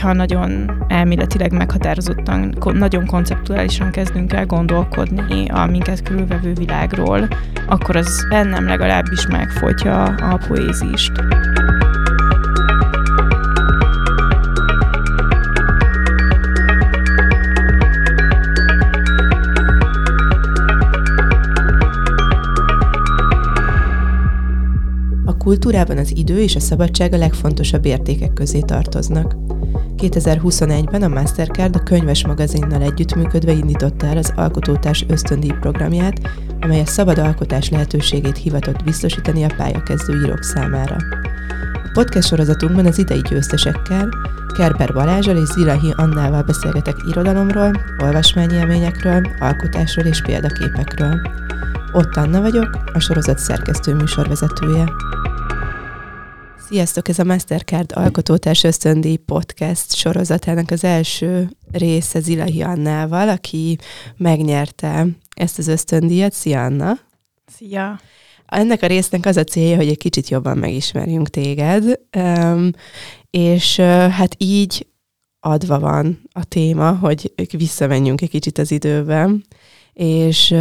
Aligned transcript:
hogyha 0.00 0.16
nagyon 0.16 0.70
elméletileg 0.88 1.52
meghatározottan, 1.52 2.54
nagyon 2.72 3.06
konceptuálisan 3.06 3.90
kezdünk 3.90 4.32
el 4.32 4.46
gondolkodni 4.46 5.48
a 5.48 5.66
minket 5.66 6.02
körülvevő 6.02 6.52
világról, 6.52 7.28
akkor 7.66 7.96
az 7.96 8.26
bennem 8.28 8.66
legalábbis 8.66 9.26
megfotja 9.26 10.04
a 10.04 10.40
poézist. 10.48 11.12
kultúrában 25.38 25.98
az 25.98 26.16
idő 26.16 26.40
és 26.40 26.56
a 26.56 26.60
szabadság 26.60 27.12
a 27.12 27.16
legfontosabb 27.16 27.84
értékek 27.84 28.32
közé 28.32 28.60
tartoznak. 28.60 29.36
2021-ben 30.00 31.02
a 31.02 31.08
Mastercard 31.08 31.76
a 31.76 31.82
könyves 31.82 32.26
magazinnal 32.26 32.82
együttműködve 32.82 33.52
indította 33.52 34.06
el 34.06 34.16
az 34.16 34.32
Alkotótárs 34.36 35.04
ösztöndíj 35.08 35.52
programját, 35.60 36.20
amely 36.60 36.80
a 36.80 36.86
szabad 36.86 37.18
alkotás 37.18 37.68
lehetőségét 37.68 38.36
hivatott 38.36 38.84
biztosítani 38.84 39.44
a 39.44 39.54
pályakezdő 39.56 40.22
írók 40.24 40.42
számára. 40.42 40.96
A 41.72 41.90
podcast 41.92 42.28
sorozatunkban 42.28 42.86
az 42.86 42.98
idei 42.98 43.20
győztesekkel, 43.28 44.08
Kerber 44.56 44.92
Balázsal 44.92 45.36
és 45.36 45.48
Zilahi 45.48 45.92
Annával 45.96 46.42
beszélgetek 46.42 46.96
irodalomról, 47.08 47.80
olvasmányélményekről, 47.98 49.26
alkotásról 49.38 50.06
és 50.06 50.22
példaképekről. 50.22 51.20
Ott 51.92 52.16
Anna 52.16 52.40
vagyok, 52.40 52.78
a 52.92 52.98
sorozat 52.98 53.38
szerkesztő 53.38 53.94
műsorvezetője. 53.94 54.84
Sziasztok! 56.70 57.08
Ez 57.08 57.18
a 57.18 57.24
Mastercard 57.24 57.92
Alkotótárs 57.94 58.64
Ösztöndíj 58.64 59.16
podcast 59.16 59.94
sorozatának 59.94 60.70
az 60.70 60.84
első 60.84 61.50
része 61.72 62.20
Zilahi 62.20 62.62
Annával, 62.62 63.28
aki 63.28 63.78
megnyerte 64.16 65.06
ezt 65.34 65.58
az 65.58 65.68
ösztöndíjat. 65.68 66.32
Szia, 66.32 66.64
Anna! 66.64 66.98
Szia! 67.56 68.00
Ennek 68.46 68.82
a 68.82 68.86
résznek 68.86 69.26
az 69.26 69.36
a 69.36 69.44
célja, 69.44 69.76
hogy 69.76 69.88
egy 69.88 69.98
kicsit 69.98 70.28
jobban 70.28 70.58
megismerjünk 70.58 71.28
téged, 71.28 72.00
és 73.30 73.76
hát 74.10 74.34
így 74.38 74.86
adva 75.40 75.78
van 75.78 76.22
a 76.32 76.44
téma, 76.44 76.96
hogy 76.96 77.32
visszamenjünk 77.50 78.20
egy 78.20 78.30
kicsit 78.30 78.58
az 78.58 78.70
időben, 78.70 79.44
és, 80.00 80.54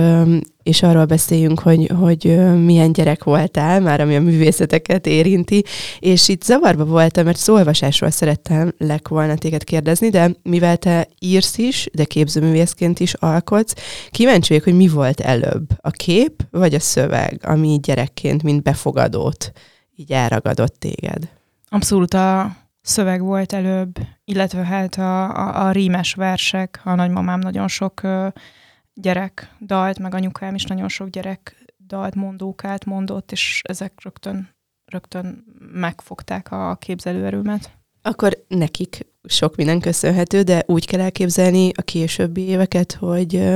és 0.64 0.84
arról 0.84 1.06
beszéljünk, 1.06 1.60
hogy, 1.60 1.92
hogy 2.00 2.24
milyen 2.64 2.92
gyerek 2.92 3.24
voltál, 3.24 3.80
már 3.80 4.02
ami 4.02 4.16
a 4.16 4.22
művészeteket 4.22 5.06
érinti, 5.06 5.64
és 6.00 6.28
itt 6.28 6.44
zavarba 6.44 6.86
voltam, 6.86 7.26
mert 7.26 7.38
szolvasásról 7.38 8.10
szerettem 8.10 8.74
lek 8.78 9.08
volna 9.08 9.36
téged 9.36 9.64
kérdezni, 9.64 10.10
de 10.10 10.32
mivel 10.44 10.78
te 10.78 11.08
írsz 11.20 11.58
is, 11.58 11.88
de 11.94 12.04
képzőművészként 12.04 13.00
is 13.00 13.14
alkotsz, 13.14 13.74
kíváncsi 14.10 14.48
vagyok, 14.48 14.64
hogy 14.64 14.76
mi 14.76 14.88
volt 14.88 15.20
előbb, 15.20 15.68
a 15.82 15.90
kép 15.90 16.44
vagy 16.52 16.74
a 16.74 16.80
szöveg, 16.80 17.40
ami 17.44 17.80
gyerekként, 17.82 18.44
mint 18.44 18.64
befogadót 18.64 19.52
így 19.96 20.12
elragadott 20.12 20.76
téged? 20.80 21.30
Abszolút 21.70 22.14
a 22.14 22.56
szöveg 22.82 23.22
volt 23.22 23.54
előbb, 23.54 24.00
illetve 24.26 24.64
hát 24.64 24.96
a, 24.96 25.24
a, 25.24 25.68
a 25.68 25.72
rímes 25.72 26.14
versek, 26.14 26.82
a 26.84 26.96
nagymamám 26.96 27.40
nagyon 27.40 27.68
sok 27.68 28.02
gyerek 29.02 29.56
dalt, 29.60 30.00
meg 30.00 30.14
anyukám 30.14 30.56
is 30.56 30.64
nagyon 30.64 30.88
sok 30.88 31.10
gyerek 31.10 31.66
dalt, 31.88 32.16
mondókát 32.16 32.86
mondott, 32.86 33.32
és 33.32 33.62
ezek 33.64 33.94
rögtön, 34.04 34.50
rögtön 34.86 35.46
megfogták 35.74 36.52
a 36.52 36.76
képzelőerőmet. 36.76 37.78
Akkor 38.02 38.44
nekik 38.48 39.06
sok 39.24 39.56
minden 39.56 39.80
köszönhető, 39.80 40.42
de 40.42 40.64
úgy 40.66 40.86
kell 40.86 41.00
elképzelni 41.00 41.72
a 41.76 41.82
későbbi 41.82 42.42
éveket, 42.42 42.98
hogy, 43.00 43.50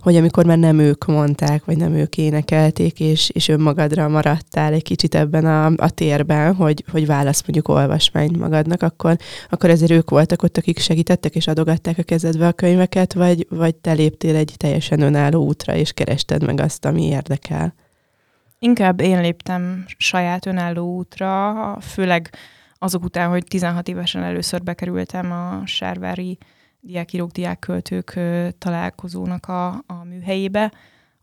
hogy 0.00 0.16
amikor 0.16 0.44
már 0.44 0.58
nem 0.58 0.78
ők 0.78 1.04
mondták, 1.04 1.64
vagy 1.64 1.76
nem 1.76 1.92
ők 1.92 2.16
énekelték, 2.16 3.00
és, 3.00 3.30
és 3.30 3.48
önmagadra 3.48 4.08
maradtál 4.08 4.72
egy 4.72 4.82
kicsit 4.82 5.14
ebben 5.14 5.46
a, 5.46 5.66
a 5.76 5.90
térben, 5.90 6.54
hogy, 6.54 6.84
hogy 6.90 7.06
válasz 7.06 7.42
mondjuk 7.42 7.68
olvasmányt 7.68 8.38
magadnak, 8.38 8.82
akkor, 8.82 9.16
akkor 9.50 9.70
ezért 9.70 9.90
ők 9.90 10.10
voltak 10.10 10.42
ott, 10.42 10.56
akik 10.56 10.78
segítettek, 10.78 11.34
és 11.34 11.46
adogatták 11.46 11.98
a 11.98 12.02
kezedbe 12.02 12.46
a 12.46 12.52
könyveket, 12.52 13.12
vagy, 13.12 13.46
vagy 13.50 13.74
te 13.74 13.92
léptél 13.92 14.36
egy 14.36 14.52
teljesen 14.56 15.00
önálló 15.00 15.44
útra, 15.44 15.74
és 15.74 15.92
kerested 15.92 16.44
meg 16.44 16.60
azt, 16.60 16.84
ami 16.84 17.06
érdekel? 17.06 17.74
Inkább 18.58 19.00
én 19.00 19.20
léptem 19.20 19.84
saját 19.98 20.46
önálló 20.46 20.96
útra, 20.96 21.78
főleg 21.80 22.30
azok 22.78 23.04
után, 23.04 23.28
hogy 23.28 23.44
16 23.44 23.88
évesen 23.88 24.22
először 24.22 24.62
bekerültem 24.62 25.32
a 25.32 25.66
Sárvári 25.66 26.38
diákírók, 26.80 27.30
diákköltők 27.30 28.20
találkozónak 28.58 29.46
a, 29.46 29.68
a 29.68 30.04
műhelyébe, 30.04 30.72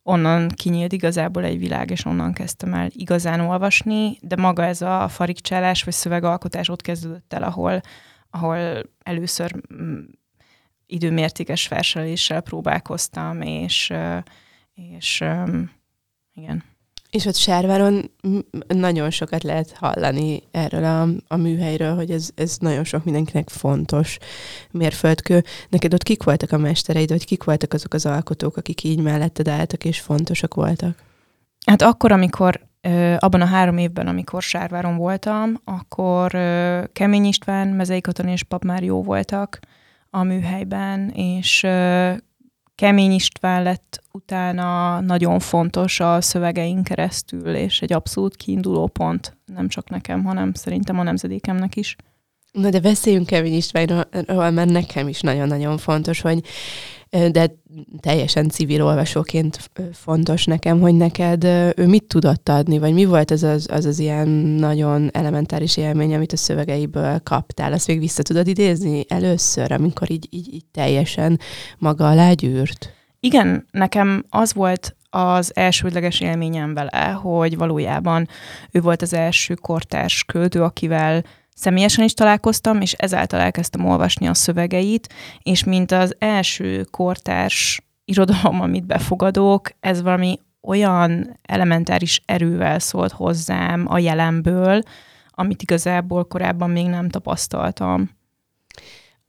onnan 0.03 0.47
kinyílt 0.47 0.91
igazából 0.91 1.43
egy 1.43 1.59
világ, 1.59 1.91
és 1.91 2.05
onnan 2.05 2.33
kezdtem 2.33 2.73
el 2.73 2.87
igazán 2.91 3.39
olvasni, 3.39 4.17
de 4.21 4.35
maga 4.35 4.63
ez 4.63 4.81
a 4.81 5.07
farigcsálás 5.07 5.83
vagy 5.83 5.93
szövegalkotás 5.93 6.69
ott 6.69 6.81
kezdődött 6.81 7.33
el, 7.33 7.43
ahol, 7.43 7.81
ahol 8.29 8.81
először 9.03 9.55
mm, 9.73 10.03
időmértékes 10.85 11.67
verseléssel 11.67 12.41
próbálkoztam, 12.41 13.41
és, 13.41 13.93
és 14.73 15.23
igen. 16.33 16.63
És 17.11 17.25
ott 17.25 17.35
Sárváron 17.35 18.11
nagyon 18.67 19.09
sokat 19.09 19.43
lehet 19.43 19.71
hallani 19.71 20.43
erről 20.51 20.83
a, 20.83 21.07
a 21.27 21.37
műhelyről, 21.37 21.95
hogy 21.95 22.11
ez, 22.11 22.29
ez 22.35 22.57
nagyon 22.59 22.83
sok 22.83 23.03
mindenkinek 23.03 23.49
fontos 23.49 24.17
mérföldkő. 24.71 25.43
Neked 25.69 25.93
ott 25.93 26.03
kik 26.03 26.23
voltak 26.23 26.51
a 26.51 26.57
mestereid, 26.57 27.09
vagy 27.09 27.25
kik 27.25 27.43
voltak 27.43 27.73
azok 27.73 27.93
az 27.93 28.05
alkotók, 28.05 28.57
akik 28.57 28.83
így 28.83 29.01
melletted 29.01 29.47
álltak 29.47 29.85
és 29.85 29.99
fontosak 29.99 30.53
voltak? 30.53 31.03
Hát 31.65 31.81
akkor, 31.81 32.11
amikor 32.11 32.69
abban 33.17 33.41
a 33.41 33.45
három 33.45 33.77
évben, 33.77 34.07
amikor 34.07 34.41
Sárváron 34.41 34.97
voltam, 34.97 35.61
akkor 35.63 36.31
Kemény 36.93 37.25
István, 37.25 37.67
Mezei 37.67 38.01
Katalin 38.01 38.31
és 38.31 38.43
Pap 38.43 38.63
már 38.63 38.83
jó 38.83 39.03
voltak 39.03 39.59
a 40.09 40.23
műhelyben, 40.23 41.09
és 41.09 41.67
Kemény 42.75 43.11
István 43.11 43.63
lett 43.63 44.01
utána 44.11 44.99
nagyon 44.99 45.39
fontos 45.39 45.99
a 45.99 46.21
szövegeink 46.21 46.83
keresztül, 46.83 47.55
és 47.55 47.81
egy 47.81 47.93
abszolút 47.93 48.35
kiinduló 48.35 48.87
pont, 48.87 49.37
nem 49.45 49.67
csak 49.67 49.89
nekem, 49.89 50.23
hanem 50.23 50.53
szerintem 50.53 50.99
a 50.99 51.03
nemzedékemnek 51.03 51.75
is. 51.75 51.95
Na 52.51 52.69
de 52.69 52.79
beszéljünk 52.79 53.25
Kemény 53.25 53.55
Istvánról, 53.55 54.49
mert 54.49 54.69
nekem 54.69 55.07
is 55.07 55.21
nagyon-nagyon 55.21 55.77
fontos, 55.77 56.21
hogy 56.21 56.43
de 57.11 57.55
teljesen 57.99 58.49
civil 58.49 58.83
olvasóként 58.85 59.71
fontos 59.93 60.45
nekem, 60.45 60.79
hogy 60.79 60.95
neked 60.95 61.43
ő 61.75 61.87
mit 61.87 62.03
tudott 62.03 62.49
adni, 62.49 62.79
vagy 62.79 62.93
mi 62.93 63.05
volt 63.05 63.31
az 63.31 63.43
az, 63.43 63.67
az, 63.71 63.85
az 63.85 63.99
ilyen 63.99 64.27
nagyon 64.27 65.09
elementáris 65.13 65.77
élmény, 65.77 66.13
amit 66.13 66.31
a 66.33 66.37
szövegeiből 66.37 67.19
kaptál. 67.19 67.73
Azt 67.73 67.87
még 67.87 67.99
vissza 67.99 68.21
tudod 68.21 68.47
idézni 68.47 69.05
először, 69.07 69.71
amikor 69.71 70.11
így, 70.11 70.27
így, 70.29 70.53
így 70.53 70.65
teljesen 70.71 71.39
maga 71.77 72.09
alá 72.09 72.31
gyűrt? 72.31 72.93
Igen, 73.19 73.67
nekem 73.71 74.25
az 74.29 74.53
volt 74.53 74.95
az 75.09 75.55
elsődleges 75.55 76.19
élményem 76.19 76.73
vele, 76.73 77.07
hogy 77.21 77.57
valójában 77.57 78.27
ő 78.71 78.81
volt 78.81 79.01
az 79.01 79.13
első 79.13 79.53
kortárs 79.53 80.23
költő, 80.23 80.63
akivel 80.63 81.23
személyesen 81.61 82.03
is 82.03 82.13
találkoztam, 82.13 82.81
és 82.81 82.93
ezáltal 82.93 83.39
elkezdtem 83.39 83.85
olvasni 83.85 84.27
a 84.27 84.33
szövegeit, 84.33 85.13
és 85.43 85.63
mint 85.63 85.91
az 85.91 86.15
első 86.19 86.83
kortárs 86.83 87.81
irodalom, 88.05 88.61
amit 88.61 88.85
befogadok, 88.85 89.69
ez 89.79 90.01
valami 90.01 90.39
olyan 90.61 91.39
elementáris 91.41 92.21
erővel 92.25 92.79
szólt 92.79 93.11
hozzám 93.11 93.85
a 93.89 93.97
jelenből, 93.97 94.81
amit 95.29 95.61
igazából 95.61 96.25
korábban 96.25 96.69
még 96.69 96.85
nem 96.85 97.09
tapasztaltam 97.09 98.09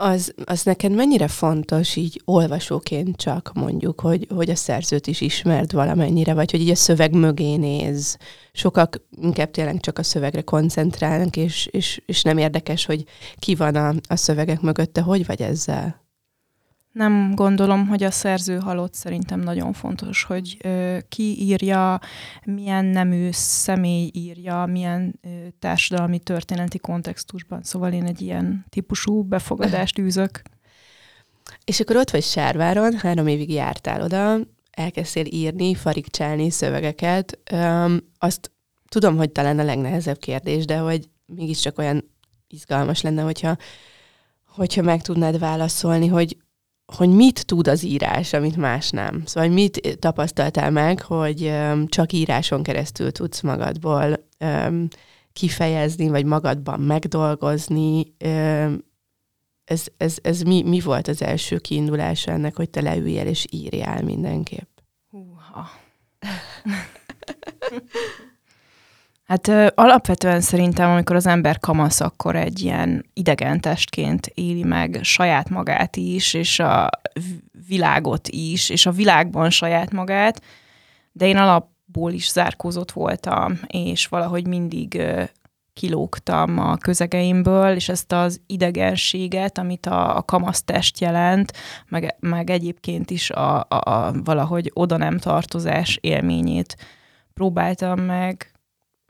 az, 0.02 0.34
az 0.44 0.62
neked 0.62 0.92
mennyire 0.92 1.28
fontos 1.28 1.96
így 1.96 2.22
olvasóként 2.24 3.16
csak 3.16 3.50
mondjuk, 3.54 4.00
hogy, 4.00 4.26
hogy 4.34 4.50
a 4.50 4.54
szerzőt 4.54 5.06
is 5.06 5.20
ismerd 5.20 5.72
valamennyire, 5.72 6.34
vagy 6.34 6.50
hogy 6.50 6.60
így 6.60 6.70
a 6.70 6.74
szöveg 6.74 7.12
mögé 7.12 7.56
néz. 7.56 8.16
Sokak 8.52 9.00
inkább 9.20 9.50
tényleg 9.50 9.80
csak 9.80 9.98
a 9.98 10.02
szövegre 10.02 10.40
koncentrálnak, 10.40 11.36
és, 11.36 11.66
és, 11.70 12.02
és 12.06 12.22
nem 12.22 12.38
érdekes, 12.38 12.86
hogy 12.86 13.04
ki 13.38 13.54
van 13.54 13.74
a, 13.74 13.94
a 14.08 14.16
szövegek 14.16 14.60
mögötte. 14.60 15.00
Hogy 15.00 15.26
vagy 15.26 15.42
ezzel? 15.42 16.00
Nem 16.92 17.34
gondolom, 17.34 17.86
hogy 17.86 18.02
a 18.02 18.10
szerző 18.10 18.58
halott 18.58 18.94
szerintem 18.94 19.40
nagyon 19.40 19.72
fontos, 19.72 20.22
hogy 20.22 20.56
ö, 20.62 20.98
ki 21.08 21.42
írja, 21.42 22.00
milyen 22.44 22.84
nemű 22.84 23.28
személy 23.30 24.10
írja, 24.14 24.66
milyen 24.66 25.18
ö, 25.22 25.28
társadalmi 25.58 26.18
történeti 26.18 26.78
kontextusban. 26.78 27.62
Szóval 27.62 27.92
én 27.92 28.04
egy 28.04 28.20
ilyen 28.20 28.64
típusú 28.68 29.22
befogadást 29.22 29.98
űzök. 29.98 30.42
És 31.64 31.80
akkor 31.80 31.96
ott 31.96 32.10
vagy 32.10 32.22
Sárváron, 32.22 32.92
három 32.92 33.26
évig 33.26 33.52
jártál 33.52 34.02
oda, 34.02 34.38
elkezdtél 34.70 35.26
írni, 35.26 35.74
farigcsálni 35.74 36.50
szövegeket. 36.50 37.38
Öm, 37.50 38.00
azt 38.18 38.50
tudom, 38.88 39.16
hogy 39.16 39.30
talán 39.30 39.58
a 39.58 39.64
legnehezebb 39.64 40.18
kérdés, 40.18 40.64
de 40.64 40.76
hogy 40.76 41.08
mégiscsak 41.26 41.78
olyan 41.78 42.10
izgalmas 42.48 43.00
lenne, 43.00 43.22
hogyha 43.22 43.56
hogyha 44.54 44.82
meg 44.82 45.02
tudnád 45.02 45.38
válaszolni, 45.38 46.06
hogy, 46.06 46.36
hogy 46.92 47.08
mit 47.08 47.46
tud 47.46 47.68
az 47.68 47.82
írás, 47.82 48.32
amit 48.32 48.56
más 48.56 48.90
nem. 48.90 49.22
Szóval 49.26 49.50
mit 49.50 49.98
tapasztaltál 49.98 50.70
meg, 50.70 51.02
hogy 51.02 51.52
csak 51.86 52.12
íráson 52.12 52.62
keresztül 52.62 53.12
tudsz 53.12 53.40
magadból 53.40 54.28
kifejezni, 55.32 56.08
vagy 56.08 56.24
magadban 56.24 56.80
megdolgozni. 56.80 58.14
Ez, 59.64 59.84
ez, 59.96 60.16
ez 60.22 60.40
mi, 60.40 60.62
mi 60.62 60.80
volt 60.80 61.08
az 61.08 61.22
első 61.22 61.58
kiindulása 61.58 62.30
ennek, 62.30 62.56
hogy 62.56 62.70
te 62.70 62.80
leüljél 62.80 63.26
és 63.26 63.46
írjál 63.50 64.02
mindenképp? 64.02 64.68
Húha. 65.10 65.70
Hát 69.32 69.48
ö, 69.48 69.66
alapvetően 69.74 70.40
szerintem, 70.40 70.90
amikor 70.90 71.16
az 71.16 71.26
ember 71.26 71.58
kamasz, 71.58 72.00
akkor 72.00 72.36
egy 72.36 72.60
ilyen 72.60 73.06
idegen 73.12 73.60
testként 73.60 74.26
éli 74.26 74.62
meg 74.62 74.98
saját 75.02 75.48
magát 75.48 75.96
is, 75.96 76.34
és 76.34 76.58
a 76.58 76.90
világot 77.66 78.28
is, 78.28 78.70
és 78.70 78.86
a 78.86 78.90
világban 78.90 79.50
saját 79.50 79.90
magát, 79.90 80.42
de 81.12 81.26
én 81.26 81.36
alapból 81.36 82.12
is 82.12 82.30
zárkózott 82.30 82.92
voltam, 82.92 83.60
és 83.66 84.06
valahogy 84.06 84.46
mindig 84.46 84.94
ö, 84.94 85.22
kilógtam 85.72 86.58
a 86.58 86.76
közegeimből, 86.76 87.74
és 87.74 87.88
ezt 87.88 88.12
az 88.12 88.40
idegenséget, 88.46 89.58
amit 89.58 89.86
a, 89.86 90.16
a 90.16 90.22
kamasztest 90.22 91.00
jelent, 91.00 91.52
meg, 91.88 92.16
meg 92.20 92.50
egyébként 92.50 93.10
is 93.10 93.30
a, 93.30 93.60
a, 93.60 93.90
a 93.90 94.12
valahogy 94.24 94.70
oda 94.74 94.96
nem 94.96 95.18
tartozás 95.18 95.98
élményét 96.00 96.76
próbáltam 97.34 98.00
meg 98.00 98.51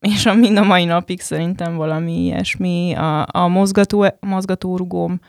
és 0.03 0.27
a 0.27 0.35
mind 0.35 0.57
a 0.57 0.63
mai 0.63 0.85
napig 0.85 1.21
szerintem 1.21 1.77
valami 1.77 2.13
ilyesmi. 2.13 2.95
A, 2.95 3.27
a 3.31 3.49
mozgató, 3.49 4.07
mozgatórugóm 4.21 5.21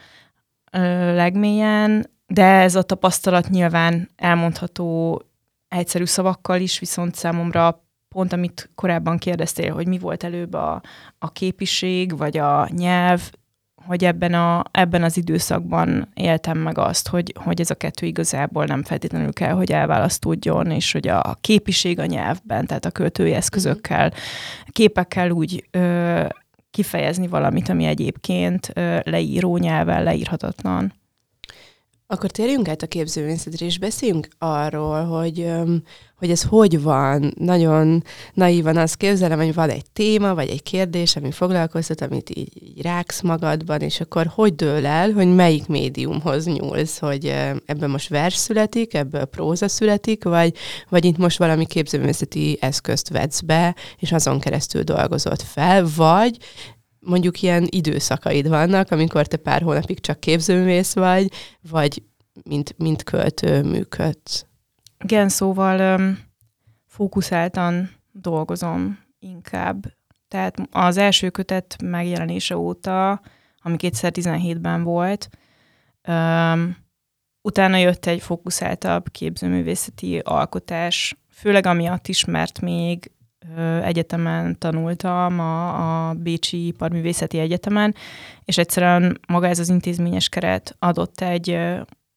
legmélyen, 1.14 2.12
de 2.28 2.46
ez 2.46 2.76
a 2.76 2.82
tapasztalat 2.82 3.50
nyilván 3.50 4.10
elmondható 4.16 5.22
egyszerű 5.68 6.06
szavakkal 6.06 6.60
is, 6.60 6.80
viszont 6.80 7.16
számomra 7.16 7.84
pont 8.08 8.34
amit 8.34 8.70
korábban 8.76 9.18
kérdeztél, 9.18 9.74
hogy 9.74 9.88
mi 9.88 9.98
volt 9.98 10.24
előbb 10.24 10.54
a, 10.54 10.82
a 11.18 11.32
képiség, 11.32 12.18
vagy 12.18 12.38
a 12.38 12.68
nyelv, 12.72 13.32
hogy 13.86 14.06
ebben, 14.06 14.34
a, 14.34 14.64
ebben 14.72 15.04
az 15.04 15.18
időszakban 15.18 16.08
éltem 16.14 16.58
meg 16.58 16.78
azt, 16.78 17.08
hogy, 17.08 17.34
hogy 17.36 17.60
ez 17.60 17.70
a 17.70 17.76
kettő 17.76 18.06
igazából 18.06 18.66
nem 18.66 18.84
feltétlenül 18.84 19.34
kell, 19.34 19.54
hogy 19.54 19.72
elválasztódjon, 19.72 20.72
és 20.72 20.92
hogy 20.92 21.08
a 21.08 21.38
képiség 21.42 22.00
a 22.00 22.06
nyelvben, 22.06 22.66
tehát 22.66 22.86
a 22.86 22.92
költői 22.92 23.34
eszközökkel, 23.34 24.14
képekkel 24.72 25.30
úgy 25.30 25.68
ö, 25.72 26.26
kifejezni 26.72 27.28
valamit, 27.28 27.70
ami 27.70 27.86
egyébként 27.86 28.72
ö, 28.74 29.00
leíró 29.04 29.58
nyelven 29.58 30.04
leírhatatlan. 30.04 30.94
Akkor 32.14 32.32
térjünk 32.32 32.68
át 32.68 32.82
a 32.82 32.88
képzőművészetre, 32.88 33.66
és 33.66 33.80
beszéljünk 33.80 34.28
arról, 34.38 35.04
hogy, 35.04 35.52
hogy 36.16 36.30
ez 36.32 36.44
hogy 36.44 36.82
van. 36.82 37.34
Nagyon 37.38 38.04
naívan 38.34 38.78
azt 38.78 38.96
képzelem, 38.96 39.38
hogy 39.40 39.54
van 39.54 39.70
egy 39.70 39.86
téma, 39.94 40.36
vagy 40.36 40.50
egy 40.50 40.64
kérdés, 40.64 41.16
ami 41.16 41.32
foglalkoztat, 41.32 42.02
amit 42.02 42.30
így, 42.30 42.52
így 42.64 42.82
ráksz 42.82 43.22
magadban, 43.22 43.82
és 43.82 44.00
akkor 44.02 44.32
hogy 44.34 44.56
dől 44.56 44.86
el, 44.86 45.12
hogy 45.12 45.36
melyik 45.36 45.68
médiumhoz 45.68 46.46
nyúlsz, 46.46 46.98
hogy 47.00 47.26
ebben 47.66 47.90
most 47.90 48.10
vers 48.10 48.36
születik, 48.36 48.94
ebből 48.94 49.26
próza 49.26 49.68
születik, 49.68 50.24
vagy, 50.24 50.56
vagy 50.90 51.06
itt 51.06 51.18
most 51.18 51.38
valami 51.38 51.66
képzőművészeti 51.66 52.58
eszközt 52.62 53.10
vetsz 53.10 53.42
be, 53.42 53.76
és 53.98 54.12
azon 54.12 54.40
keresztül 54.40 54.84
dolgozott 54.84 55.42
fel, 55.42 55.86
vagy 55.96 56.38
mondjuk 57.06 57.42
ilyen 57.42 57.68
időszakaid 57.70 58.48
vannak, 58.48 58.92
amikor 58.92 59.28
te 59.28 59.38
pár 59.38 59.62
hónapig 59.62 60.00
csak 60.00 60.20
képzőművész 60.20 60.94
vagy, 60.94 61.32
vagy 61.70 62.04
mint, 62.44 62.76
mint 62.78 63.04
költő 63.04 63.64
működsz? 63.64 64.46
Igen, 65.04 65.30
szóval 65.30 66.00
fókuszáltan 66.88 67.90
dolgozom 68.12 69.00
inkább. 69.20 69.86
Tehát 70.28 70.68
az 70.72 70.98
első 70.98 71.30
kötet 71.30 71.76
megjelenése 71.84 72.58
óta, 72.58 73.22
ami 73.58 73.76
2017-ben 73.80 74.84
volt, 74.84 75.30
um, 76.08 76.78
utána 77.42 77.78
jött 77.78 78.06
egy 78.06 78.22
fókuszáltabb 78.22 79.12
képzőművészeti 79.12 80.18
alkotás, 80.18 81.18
főleg 81.32 81.66
amiatt 81.66 82.08
is, 82.08 82.26
mert 82.26 82.62
még 82.62 83.12
egyetemen 83.84 84.58
tanultam, 84.60 85.40
a, 85.40 86.10
a 86.10 86.14
Bécsi 86.14 86.68
Iparművészeti 86.68 87.40
Egyetemen, 87.40 87.96
és 88.46 88.58
egyszerűen 88.58 89.20
maga 89.28 89.48
ez 89.48 89.60
az 89.60 89.70
intézményes 89.70 90.30
keret 90.30 90.76
adott 90.80 91.22
egy, 91.22 91.50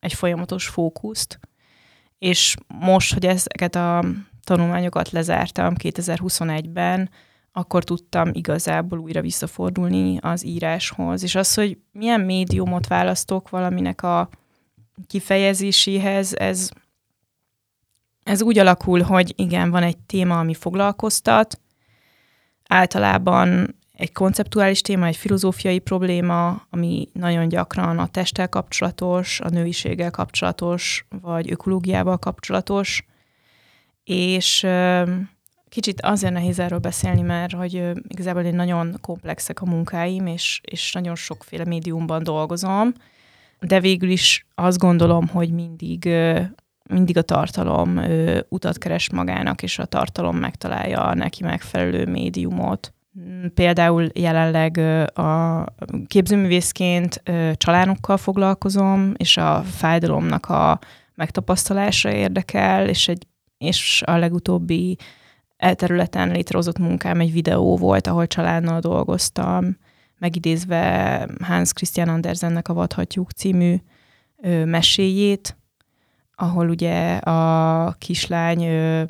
egy 0.00 0.12
folyamatos 0.12 0.67
fókuszt, 0.69 1.40
és 2.19 2.55
most, 2.81 3.12
hogy 3.12 3.26
ezeket 3.26 3.75
a 3.75 4.05
tanulmányokat 4.44 5.11
lezártam 5.11 5.75
2021-ben, 5.82 7.11
akkor 7.52 7.84
tudtam 7.84 8.31
igazából 8.32 8.99
újra 8.99 9.20
visszafordulni 9.20 10.19
az 10.20 10.44
íráshoz. 10.44 11.22
És 11.22 11.34
az, 11.34 11.55
hogy 11.55 11.79
milyen 11.93 12.20
médiumot 12.20 12.87
választok 12.87 13.49
valaminek 13.50 14.02
a 14.02 14.29
kifejezéséhez, 15.06 16.34
ez 16.34 16.69
ez 18.26 18.43
úgy 18.43 18.58
alakul, 18.58 19.02
hogy 19.02 19.32
igen, 19.37 19.70
van 19.70 19.82
egy 19.82 19.96
téma, 19.99 20.38
ami 20.38 20.55
foglalkoztat, 20.55 21.61
általában 22.69 23.76
egy 23.93 24.12
konceptuális 24.12 24.81
téma, 24.81 25.06
egy 25.06 25.17
filozófiai 25.17 25.78
probléma, 25.78 26.67
ami 26.70 27.08
nagyon 27.12 27.49
gyakran 27.49 27.99
a 27.99 28.06
testtel 28.06 28.49
kapcsolatos, 28.49 29.40
a 29.40 29.49
nőiséggel 29.49 30.11
kapcsolatos, 30.11 31.06
vagy 31.20 31.50
ökológiával 31.50 32.19
kapcsolatos, 32.19 33.05
és 34.05 34.67
kicsit 35.69 36.00
azért 36.00 36.32
nehéz 36.32 36.58
erről 36.58 36.79
beszélni, 36.79 37.22
mert 37.22 37.52
hogy 37.52 37.90
igazából 38.08 38.43
én 38.43 38.55
nagyon 38.55 38.99
komplexek 39.00 39.62
a 39.62 39.67
munkáim, 39.67 40.26
és, 40.26 40.61
és 40.62 40.93
nagyon 40.93 41.14
sokféle 41.14 41.64
médiumban 41.64 42.22
dolgozom, 42.22 42.93
de 43.61 43.81
végül 43.81 44.11
is 44.11 44.46
azt 44.55 44.79
gondolom, 44.79 45.29
hogy 45.29 45.50
mindig 45.50 46.08
mindig 46.88 47.16
a 47.16 47.22
tartalom 47.22 47.96
ö, 47.96 48.40
utat 48.48 48.78
keres 48.78 49.10
magának, 49.10 49.62
és 49.62 49.78
a 49.78 49.84
tartalom 49.84 50.36
megtalálja 50.36 51.04
a 51.04 51.14
neki 51.14 51.44
megfelelő 51.44 52.06
médiumot. 52.06 52.94
Például 53.55 54.08
jelenleg 54.14 54.78
a 55.19 55.64
képzőművészként 56.06 57.22
csalánokkal 57.56 58.16
foglalkozom, 58.16 59.12
és 59.16 59.36
a 59.36 59.62
fájdalomnak 59.62 60.46
a 60.46 60.78
megtapasztalása 61.14 62.12
érdekel, 62.12 62.88
és, 62.88 63.08
egy, 63.08 63.26
és 63.58 64.02
a 64.06 64.16
legutóbbi 64.16 64.96
elterületen 65.56 66.31
létrehozott 66.31 66.78
munkám 66.78 67.20
egy 67.20 67.32
videó 67.32 67.76
volt, 67.76 68.06
ahol 68.06 68.26
csalánnal 68.26 68.81
dolgoztam, 68.81 69.76
megidézve 70.19 71.28
Hans 71.43 71.72
Christian 71.72 72.08
Andersennek 72.08 72.69
a 72.69 72.74
Vadhatjuk 72.74 73.31
című 73.31 73.76
meséjét, 74.64 75.56
ahol 76.36 76.69
ugye 76.69 77.16
a 77.16 77.93
kislány 77.98 78.62
ö, 78.62 79.02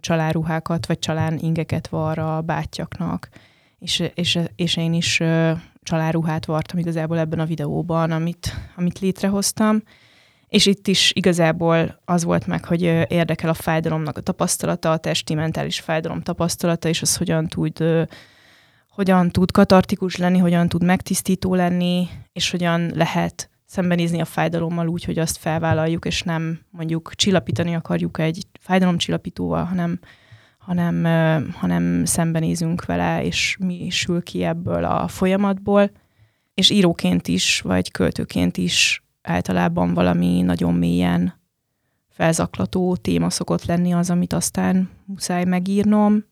csaláruhákat 0.00 0.86
vagy 0.86 0.98
csalán 0.98 1.38
ingeket 1.38 1.88
var 1.88 2.18
a 2.18 2.40
bátyjaknak, 2.40 3.28
és, 3.78 4.02
és, 4.14 4.38
és 4.56 4.76
én 4.76 4.92
is 4.92 5.20
ö, 5.20 5.52
csaláruhát 5.82 6.44
vartam 6.44 6.78
igazából 6.78 7.18
ebben 7.18 7.40
a 7.40 7.44
videóban, 7.44 8.10
amit, 8.10 8.54
amit 8.76 8.98
létrehoztam. 8.98 9.82
És 10.48 10.66
itt 10.66 10.86
is 10.86 11.12
igazából 11.14 12.00
az 12.04 12.24
volt 12.24 12.46
meg, 12.46 12.64
hogy 12.64 12.82
érdekel 13.08 13.48
a 13.48 13.54
fájdalomnak 13.54 14.16
a 14.16 14.20
tapasztalata, 14.20 14.90
a 14.90 14.96
testi 14.96 15.34
mentális 15.34 15.80
fájdalom 15.80 16.22
tapasztalata, 16.22 16.88
és 16.88 17.02
az 17.02 17.16
hogyan 17.16 17.46
tud, 17.46 17.84
hogyan 18.90 19.30
tud 19.30 19.50
katartikus 19.50 20.16
lenni, 20.16 20.38
hogyan 20.38 20.68
tud 20.68 20.84
megtisztító 20.84 21.54
lenni, 21.54 22.08
és 22.32 22.50
hogyan 22.50 22.90
lehet 22.94 23.50
szembenézni 23.72 24.20
a 24.20 24.24
fájdalommal 24.24 24.88
úgy, 24.88 25.04
hogy 25.04 25.18
azt 25.18 25.36
felvállaljuk, 25.36 26.04
és 26.04 26.22
nem 26.22 26.60
mondjuk 26.70 27.14
csillapítani 27.14 27.74
akarjuk 27.74 28.18
egy 28.18 28.46
fájdalomcsillapítóval, 28.60 29.64
hanem, 29.64 30.00
hanem, 30.58 31.04
hanem 31.56 32.04
szembenézünk 32.04 32.84
vele, 32.84 33.24
és 33.24 33.56
mi 33.60 33.88
sül 33.90 34.22
ki 34.22 34.44
ebből 34.44 34.84
a 34.84 35.08
folyamatból. 35.08 35.90
És 36.54 36.70
íróként 36.70 37.28
is, 37.28 37.60
vagy 37.60 37.90
költőként 37.90 38.56
is 38.56 39.04
általában 39.22 39.94
valami 39.94 40.42
nagyon 40.42 40.74
mélyen 40.74 41.40
felzaklató 42.08 42.96
téma 42.96 43.30
szokott 43.30 43.64
lenni 43.64 43.92
az, 43.92 44.10
amit 44.10 44.32
aztán 44.32 44.90
muszáj 45.04 45.44
megírnom. 45.44 46.24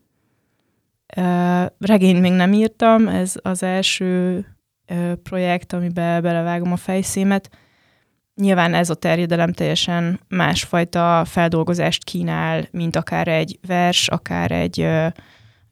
Regényt 1.78 2.20
még 2.20 2.32
nem 2.32 2.52
írtam, 2.52 3.08
ez 3.08 3.34
az 3.42 3.62
első 3.62 4.44
projekt, 5.22 5.72
amiben 5.72 6.22
belevágom 6.22 6.72
a 6.72 6.76
fejszémet. 6.76 7.50
Nyilván 8.34 8.74
ez 8.74 8.90
a 8.90 8.94
terjedelem 8.94 9.52
teljesen 9.52 10.20
másfajta 10.28 11.24
feldolgozást 11.26 12.04
kínál, 12.04 12.68
mint 12.70 12.96
akár 12.96 13.28
egy 13.28 13.58
vers, 13.66 14.08
akár 14.08 14.50
egy, 14.50 14.80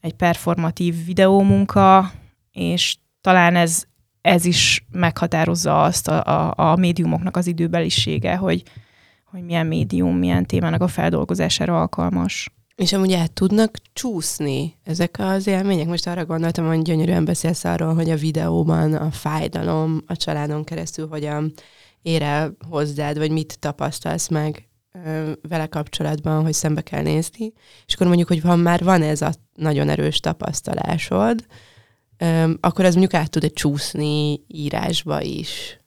egy 0.01 0.13
performatív 0.17 1.05
videómunka, 1.05 2.11
és 2.51 2.97
talán 3.21 3.57
ez 3.57 3.87
ez 4.21 4.45
is 4.45 4.87
meghatározza 4.91 5.83
azt 5.83 6.09
a, 6.09 6.25
a, 6.25 6.71
a 6.71 6.77
médiumoknak 6.77 7.37
az 7.37 7.47
időbelisége, 7.47 8.37
hogy, 8.37 8.63
hogy 9.25 9.43
milyen 9.43 9.67
médium, 9.67 10.17
milyen 10.17 10.47
témának 10.47 10.83
a 10.83 10.89
feldolgozására 10.89 11.81
alkalmas. 11.81 12.51
És 12.79 12.93
amúgy 12.93 13.13
át 13.13 13.33
tudnak 13.33 13.77
csúszni 13.93 14.79
ezek 14.85 15.17
az 15.19 15.47
élmények? 15.47 15.87
Most 15.87 16.07
arra 16.07 16.25
gondoltam, 16.25 16.67
hogy 16.67 16.83
gyönyörűen 16.83 17.25
beszélsz 17.25 17.65
arról, 17.65 17.95
hogy 17.95 18.11
a 18.11 18.17
videóban 18.17 18.95
a 18.95 19.11
fájdalom 19.11 20.03
a 20.07 20.17
családon 20.17 20.65
keresztül 20.65 21.09
hogyan 21.09 21.53
ér 22.03 22.23
el 22.23 22.57
hozzád, 22.69 23.19
vagy 23.19 23.31
mit 23.31 23.59
tapasztalsz 23.59 24.29
meg 24.29 24.69
vele 25.49 25.67
kapcsolatban, 25.67 26.43
hogy 26.43 26.53
szembe 26.53 26.81
kell 26.81 27.03
nézni. 27.03 27.53
És 27.87 27.95
akkor 27.95 28.07
mondjuk, 28.07 28.29
hogy 28.29 28.43
van 28.43 28.59
már 28.59 28.85
van 28.85 29.03
ez 29.03 29.23
a 29.23 29.33
nagyon 29.55 29.89
erős 29.89 30.21
tapasztalásod, 30.21 31.47
akkor 32.61 32.85
ez 32.85 32.95
mondjuk 32.95 33.15
át 33.15 33.31
tud 33.31 33.53
csúszni 33.53 34.45
írásba 34.47 35.23
is. 35.23 35.81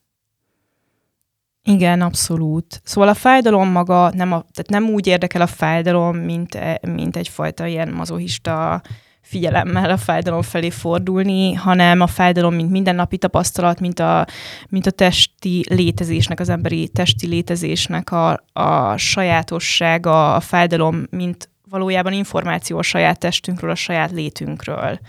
Igen, 1.63 2.01
abszolút. 2.01 2.81
Szóval 2.83 3.09
a 3.09 3.13
fájdalom 3.13 3.69
maga, 3.69 4.11
nem, 4.13 4.31
a, 4.31 4.45
tehát 4.53 4.69
nem 4.69 4.89
úgy 4.89 5.07
érdekel 5.07 5.41
a 5.41 5.47
fájdalom, 5.47 6.17
mint, 6.17 6.55
e, 6.55 6.79
mint 6.87 7.15
egyfajta 7.15 7.65
ilyen 7.65 7.89
mazohista 7.89 8.81
figyelemmel 9.21 9.89
a 9.89 9.97
fájdalom 9.97 10.41
felé 10.41 10.69
fordulni, 10.69 11.53
hanem 11.53 12.01
a 12.01 12.07
fájdalom, 12.07 12.53
mint 12.53 12.71
mindennapi 12.71 13.17
tapasztalat, 13.17 13.79
mint 13.79 13.99
a, 13.99 14.27
mint 14.69 14.85
a 14.85 14.91
testi 14.91 15.63
létezésnek, 15.69 16.39
az 16.39 16.49
emberi 16.49 16.87
testi 16.87 17.27
létezésnek 17.27 18.11
a, 18.11 18.43
a 18.53 18.97
sajátossága, 18.97 20.35
a 20.35 20.39
fájdalom, 20.39 21.03
mint 21.09 21.49
valójában 21.69 22.13
információ 22.13 22.77
a 22.77 22.81
saját 22.81 23.19
testünkről, 23.19 23.71
a 23.71 23.75
saját 23.75 24.11
létünkről, 24.11 24.99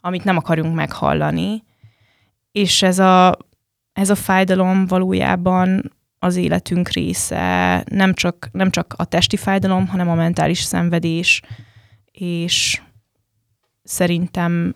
amit 0.00 0.24
nem 0.24 0.36
akarunk 0.36 0.74
meghallani. 0.74 1.62
És 2.52 2.82
ez 2.82 2.98
a, 2.98 3.36
ez 3.98 4.10
a 4.10 4.14
fájdalom 4.14 4.86
valójában 4.86 5.92
az 6.18 6.36
életünk 6.36 6.88
része, 6.88 7.84
nem 7.90 8.14
csak, 8.14 8.48
nem 8.52 8.70
csak 8.70 8.94
a 8.96 9.04
testi 9.04 9.36
fájdalom, 9.36 9.86
hanem 9.86 10.08
a 10.08 10.14
mentális 10.14 10.60
szenvedés, 10.60 11.42
és 12.12 12.82
szerintem 13.82 14.74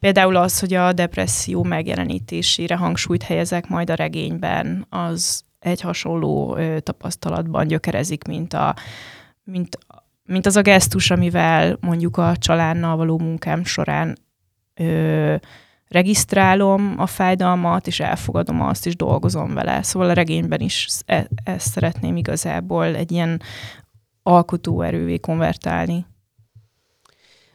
például 0.00 0.36
az, 0.36 0.58
hogy 0.60 0.74
a 0.74 0.92
depresszió 0.92 1.62
megjelenítésére 1.62 2.76
hangsúlyt 2.76 3.22
helyezek 3.22 3.68
majd 3.68 3.90
a 3.90 3.94
regényben, 3.94 4.86
az 4.88 5.44
egy 5.58 5.80
hasonló 5.80 6.56
ö, 6.56 6.80
tapasztalatban 6.80 7.66
gyökerezik, 7.66 8.24
mint, 8.24 8.52
a, 8.52 8.74
mint, 9.44 9.78
mint 10.24 10.46
az 10.46 10.56
a 10.56 10.62
gesztus, 10.62 11.10
amivel 11.10 11.76
mondjuk 11.80 12.16
a 12.16 12.36
csalánnal 12.36 12.96
való 12.96 13.18
munkám 13.18 13.64
során 13.64 14.18
ö, 14.74 15.36
regisztrálom 15.96 16.94
a 16.98 17.06
fájdalmat, 17.06 17.86
és 17.86 18.00
elfogadom 18.00 18.60
azt, 18.60 18.86
és 18.86 18.96
dolgozom 18.96 19.54
vele. 19.54 19.82
Szóval 19.82 20.10
a 20.10 20.12
regényben 20.12 20.60
is 20.60 20.88
e- 21.06 21.28
ezt 21.44 21.70
szeretném 21.70 22.16
igazából 22.16 22.84
egy 22.84 23.12
ilyen 23.12 23.40
alkotóerővé 24.22 25.18
konvertálni. 25.18 26.06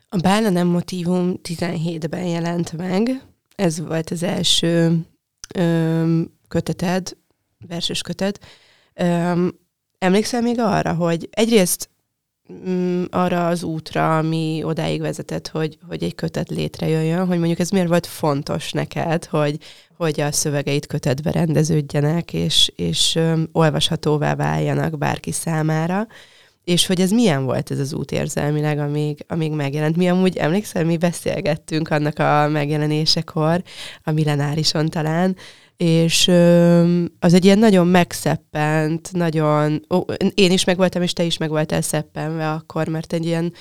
A 0.10 0.18
Bálna 0.18 0.50
nem 0.50 0.68
motívum 0.68 1.34
17-ben 1.44 2.26
jelent 2.26 2.78
meg. 2.78 3.22
Ez 3.56 3.80
volt 3.80 4.10
az 4.10 4.24
első 4.24 5.06
ö, 5.56 6.22
köteted, 6.48 7.18
verses 7.68 8.02
kötet. 8.02 8.40
Ö, 8.94 9.48
emlékszel 9.98 10.42
még 10.42 10.60
arra, 10.60 10.94
hogy 10.94 11.30
egyrészt 11.32 11.91
arra 13.10 13.48
az 13.48 13.64
útra, 13.64 14.18
ami 14.18 14.62
odáig 14.64 15.02
vezetett, 15.02 15.48
hogy, 15.48 15.78
hogy 15.88 16.04
egy 16.04 16.16
kötet 16.16 16.50
létrejöjjön, 16.50 17.28
hogy 17.28 17.38
mondjuk 17.38 17.60
ez 17.60 17.70
miért 17.70 17.88
volt 17.88 18.06
fontos 18.06 18.72
neked, 18.72 19.26
hogy, 19.26 19.58
hogy 19.98 20.22
a 20.22 20.32
szövegeit 20.32 20.88
kötetbe 20.88 21.32
rendeződjenek, 21.32 22.34
és, 22.34 22.72
és 22.76 23.16
ö, 23.16 23.42
olvashatóvá 23.52 24.36
váljanak 24.36 24.98
bárki 24.98 25.32
számára 25.32 26.08
és 26.64 26.86
hogy 26.86 27.02
ez 27.02 27.12
milyen 27.12 27.46
volt 27.46 27.72
ez 27.72 27.80
az 27.80 27.94
út 27.94 28.12
érzelmileg, 28.12 28.80
amíg, 28.80 29.26
amíg 29.28 29.52
megjelent. 29.52 29.96
Mi 29.96 30.10
amúgy, 30.10 30.38
emlékszel, 30.38 30.86
mi 30.86 30.98
beszélgettünk 30.98 31.90
annak 31.90 32.20
a 32.20 32.48
megjelenésekor, 32.48 33.62
a 34.04 34.12
millenárison 34.12 34.88
talán, 34.90 35.36
és 35.82 36.28
az 37.20 37.34
egy 37.34 37.46
ilyen 37.46 37.60
nagyon 37.60 37.88
megszeppent, 37.88 39.12
nagyon, 39.12 39.86
ó, 39.94 40.00
én 40.34 40.52
is 40.52 40.64
megvoltam, 40.64 41.02
és 41.02 41.14
te 41.14 41.24
is 41.24 41.38
megvoltál 41.38 41.82
szeppenve 41.82 42.52
akkor, 42.52 42.88
mert 42.88 43.14
egy 43.14 43.26
ilyen 43.26 43.54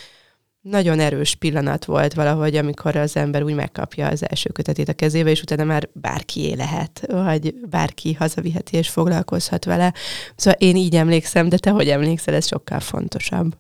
nagyon 0.61 0.99
erős 0.99 1.35
pillanat 1.35 1.85
volt 1.85 2.15
valahogy, 2.15 2.57
amikor 2.57 2.97
az 2.97 3.17
ember 3.17 3.43
úgy 3.43 3.55
megkapja 3.55 4.09
az 4.09 4.29
első 4.29 4.51
kötetét 4.51 4.89
a 4.89 4.93
kezébe, 4.93 5.31
és 5.31 5.43
utána 5.43 5.65
már 5.65 5.89
bárkié 5.93 6.53
lehet, 6.55 7.05
vagy 7.09 7.55
bárki 7.71 8.13
hazaviheti 8.13 8.77
és 8.77 8.89
foglalkozhat 8.89 9.65
vele. 9.65 9.95
Szóval 10.37 10.61
én 10.61 10.77
így 10.77 10.97
emlékszem, 10.97 11.49
de 11.49 11.59
te 11.59 11.71
hogy 11.71 11.89
emlékszel, 11.89 12.35
ez 12.35 12.47
sokkal 12.47 12.81
fontosabb. 12.81 13.57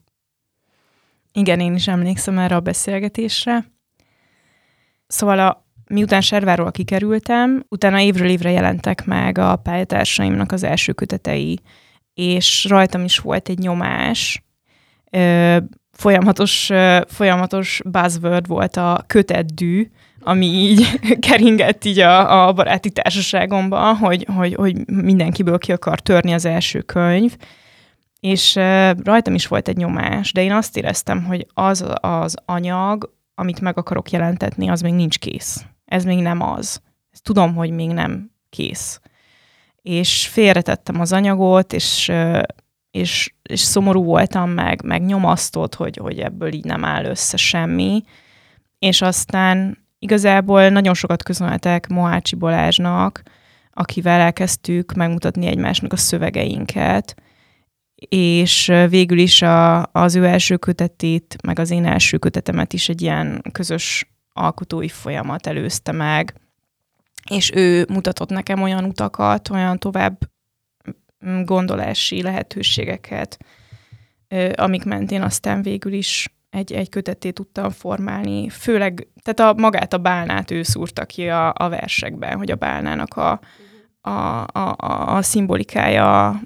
Igen, 1.32 1.60
én 1.60 1.74
is 1.74 1.88
emlékszem 1.88 2.38
erre 2.38 2.56
a 2.56 2.60
beszélgetésre. 2.60 3.70
Szóval 5.06 5.38
a, 5.38 5.68
miután 5.90 6.20
Serváról 6.20 6.70
kikerültem, 6.70 7.64
utána 7.68 8.00
évről 8.00 8.28
évre 8.28 8.50
jelentek 8.50 9.04
meg 9.04 9.38
a 9.38 9.56
pályatársaimnak 9.56 10.52
az 10.52 10.62
első 10.62 10.92
kötetei, 10.92 11.60
és 12.14 12.66
rajtam 12.68 13.04
is 13.04 13.18
volt 13.18 13.48
egy 13.48 13.58
nyomás, 13.58 14.42
folyamatos, 15.92 16.70
folyamatos 17.06 17.80
buzzword 17.84 18.46
volt 18.46 18.76
a 18.76 19.04
köteddű, 19.06 19.90
ami 20.20 20.46
így 20.46 21.00
keringett 21.28 21.84
így 21.84 21.98
a, 21.98 22.46
a 22.46 22.52
baráti 22.52 22.90
társaságomban, 22.90 23.96
hogy, 23.96 24.26
hogy, 24.34 24.54
hogy 24.54 24.86
mindenkiből 24.86 25.58
ki 25.58 25.72
akar 25.72 26.00
törni 26.00 26.32
az 26.32 26.44
első 26.44 26.80
könyv, 26.80 27.36
és 28.20 28.54
rajtam 29.04 29.34
is 29.34 29.46
volt 29.46 29.68
egy 29.68 29.76
nyomás, 29.76 30.32
de 30.32 30.42
én 30.42 30.52
azt 30.52 30.76
éreztem, 30.76 31.24
hogy 31.24 31.46
az 31.54 31.84
az 32.00 32.36
anyag, 32.44 33.14
amit 33.34 33.60
meg 33.60 33.78
akarok 33.78 34.10
jelentetni, 34.10 34.68
az 34.68 34.80
még 34.80 34.92
nincs 34.92 35.18
kész. 35.18 35.64
Ez 35.90 36.04
még 36.04 36.18
nem 36.18 36.40
az. 36.40 36.82
Ezt 37.12 37.22
tudom, 37.22 37.54
hogy 37.54 37.70
még 37.70 37.90
nem 37.90 38.30
kész. 38.50 39.00
És 39.82 40.26
félretettem 40.26 41.00
az 41.00 41.12
anyagot, 41.12 41.72
és 41.72 42.12
és, 42.90 43.34
és 43.42 43.60
szomorú 43.60 44.04
voltam, 44.04 44.50
meg, 44.50 44.84
meg 44.84 45.04
nyomasztott, 45.04 45.74
hogy, 45.74 45.96
hogy 45.96 46.18
ebből 46.18 46.52
így 46.52 46.64
nem 46.64 46.84
áll 46.84 47.04
össze 47.04 47.36
semmi. 47.36 48.02
És 48.78 49.02
aztán 49.02 49.78
igazából 49.98 50.68
nagyon 50.68 50.94
sokat 50.94 51.22
köszönhetek 51.22 51.86
Mohácsi 51.86 52.36
Balázsnak, 52.36 53.22
akivel 53.72 54.20
elkezdtük 54.20 54.92
megmutatni 54.92 55.46
egymásnak 55.46 55.92
a 55.92 55.96
szövegeinket, 55.96 57.14
és 58.08 58.72
végül 58.88 59.18
is 59.18 59.42
a, 59.42 59.86
az 59.92 60.14
ő 60.14 60.24
első 60.24 60.56
kötetét, 60.56 61.36
meg 61.42 61.58
az 61.58 61.70
én 61.70 61.86
első 61.86 62.18
kötetemet 62.18 62.72
is 62.72 62.88
egy 62.88 63.02
ilyen 63.02 63.42
közös 63.52 64.09
alkotói 64.32 64.88
folyamat 64.88 65.46
előzte 65.46 65.92
meg, 65.92 66.34
és 67.30 67.50
ő 67.54 67.86
mutatott 67.88 68.30
nekem 68.30 68.62
olyan 68.62 68.84
utakat, 68.84 69.50
olyan 69.50 69.78
tovább 69.78 70.18
Mm, 71.26 71.42
gondolási 71.42 72.22
lehetőségeket, 72.22 73.38
amik 74.54 74.84
mentén 74.84 75.22
aztán 75.22 75.62
végül 75.62 75.92
is 75.92 76.34
egy, 76.50 76.72
egy 76.72 76.88
kötetét 76.88 77.34
tudtam 77.34 77.70
formálni. 77.70 78.48
Főleg, 78.48 79.08
tehát 79.22 79.54
a, 79.54 79.60
magát 79.60 79.92
a 79.92 79.98
bálnát 79.98 80.50
ő 80.50 80.62
szúrta 80.62 81.04
ki 81.04 81.28
a, 81.28 81.52
a 81.56 81.68
versekben, 81.68 82.36
hogy 82.36 82.50
a 82.50 82.56
bálnának 82.56 83.16
a, 83.16 83.40
a, 84.00 84.10
a, 84.52 84.74
a, 85.16 85.22
szimbolikája 85.22 86.40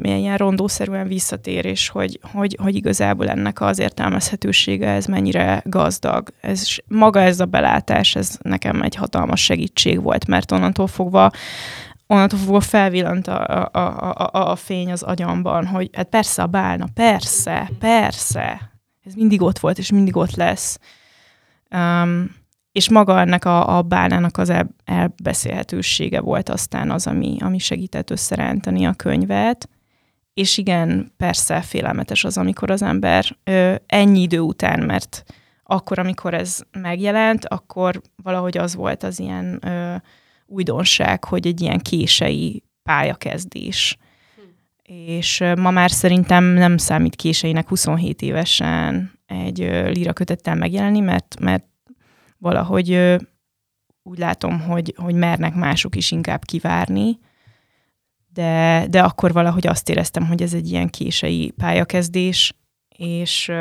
milyen 0.00 0.36
rondószerűen 0.36 1.08
visszatér, 1.08 1.64
és 1.64 1.88
hogy, 1.88 2.20
hogy, 2.32 2.56
hogy 2.62 2.74
igazából 2.74 3.28
ennek 3.28 3.60
az 3.60 3.78
értelmezhetősége 3.78 4.88
ez 4.88 5.06
mennyire 5.06 5.62
gazdag. 5.64 6.28
Ez, 6.40 6.66
maga 6.86 7.20
ez 7.20 7.40
a 7.40 7.44
belátás, 7.44 8.16
ez 8.16 8.38
nekem 8.42 8.82
egy 8.82 8.94
hatalmas 8.94 9.44
segítség 9.44 10.02
volt, 10.02 10.26
mert 10.26 10.52
onnantól 10.52 10.86
fogva 10.86 11.30
onnantól 12.10 12.38
fogva 12.38 12.60
felvillant 12.60 13.26
a, 13.26 13.68
a, 13.72 14.12
a, 14.12 14.50
a 14.50 14.56
fény 14.56 14.92
az 14.92 15.02
agyamban, 15.02 15.66
hogy 15.66 15.90
hát 15.92 16.08
persze 16.08 16.42
a 16.42 16.46
bálna, 16.46 16.86
persze, 16.94 17.70
persze, 17.78 18.70
ez 19.04 19.14
mindig 19.14 19.42
ott 19.42 19.58
volt, 19.58 19.78
és 19.78 19.90
mindig 19.90 20.16
ott 20.16 20.34
lesz. 20.34 20.78
Um, 21.70 22.37
és 22.78 22.88
maga 22.88 23.20
ennek 23.20 23.44
a, 23.44 23.76
a 23.76 23.82
bálnának 23.82 24.36
az 24.36 24.50
el, 24.50 24.68
elbeszélhetősége 24.84 26.20
volt 26.20 26.48
aztán 26.48 26.90
az, 26.90 27.06
ami, 27.06 27.36
ami 27.40 27.58
segített 27.58 28.10
összerántani 28.10 28.86
a 28.86 28.92
könyvet. 28.92 29.68
És 30.34 30.58
igen, 30.58 31.12
persze 31.16 31.60
félelmetes 31.60 32.24
az, 32.24 32.38
amikor 32.38 32.70
az 32.70 32.82
ember 32.82 33.36
ö, 33.44 33.74
ennyi 33.86 34.20
idő 34.20 34.40
után, 34.40 34.80
mert 34.80 35.24
akkor, 35.62 35.98
amikor 35.98 36.34
ez 36.34 36.60
megjelent, 36.80 37.44
akkor 37.44 38.00
valahogy 38.22 38.58
az 38.58 38.74
volt 38.74 39.02
az 39.02 39.18
ilyen 39.18 39.58
ö, 39.62 39.94
újdonság, 40.46 41.24
hogy 41.24 41.46
egy 41.46 41.60
ilyen 41.60 41.78
kései 41.78 42.62
pályakezdés. 42.82 43.98
És 44.82 45.44
ma 45.56 45.70
már 45.70 45.90
szerintem 45.90 46.44
nem 46.44 46.76
számít 46.76 47.16
késeinek 47.16 47.68
27 47.68 48.22
évesen 48.22 49.12
egy 49.26 49.58
líra 49.94 50.12
kötettel 50.12 50.54
megjelenni, 50.54 51.00
mert, 51.00 51.36
mert 51.40 51.64
valahogy 52.38 53.16
úgy 54.02 54.18
látom, 54.18 54.60
hogy, 54.60 54.94
hogy 54.96 55.14
mernek 55.14 55.54
mások 55.54 55.96
is 55.96 56.10
inkább 56.10 56.44
kivárni, 56.44 57.18
de, 58.32 58.86
de 58.90 59.02
akkor 59.02 59.32
valahogy 59.32 59.66
azt 59.66 59.88
éreztem, 59.88 60.26
hogy 60.26 60.42
ez 60.42 60.54
egy 60.54 60.70
ilyen 60.70 60.88
kései 60.88 61.50
pályakezdés, 61.50 62.54
és 62.96 63.52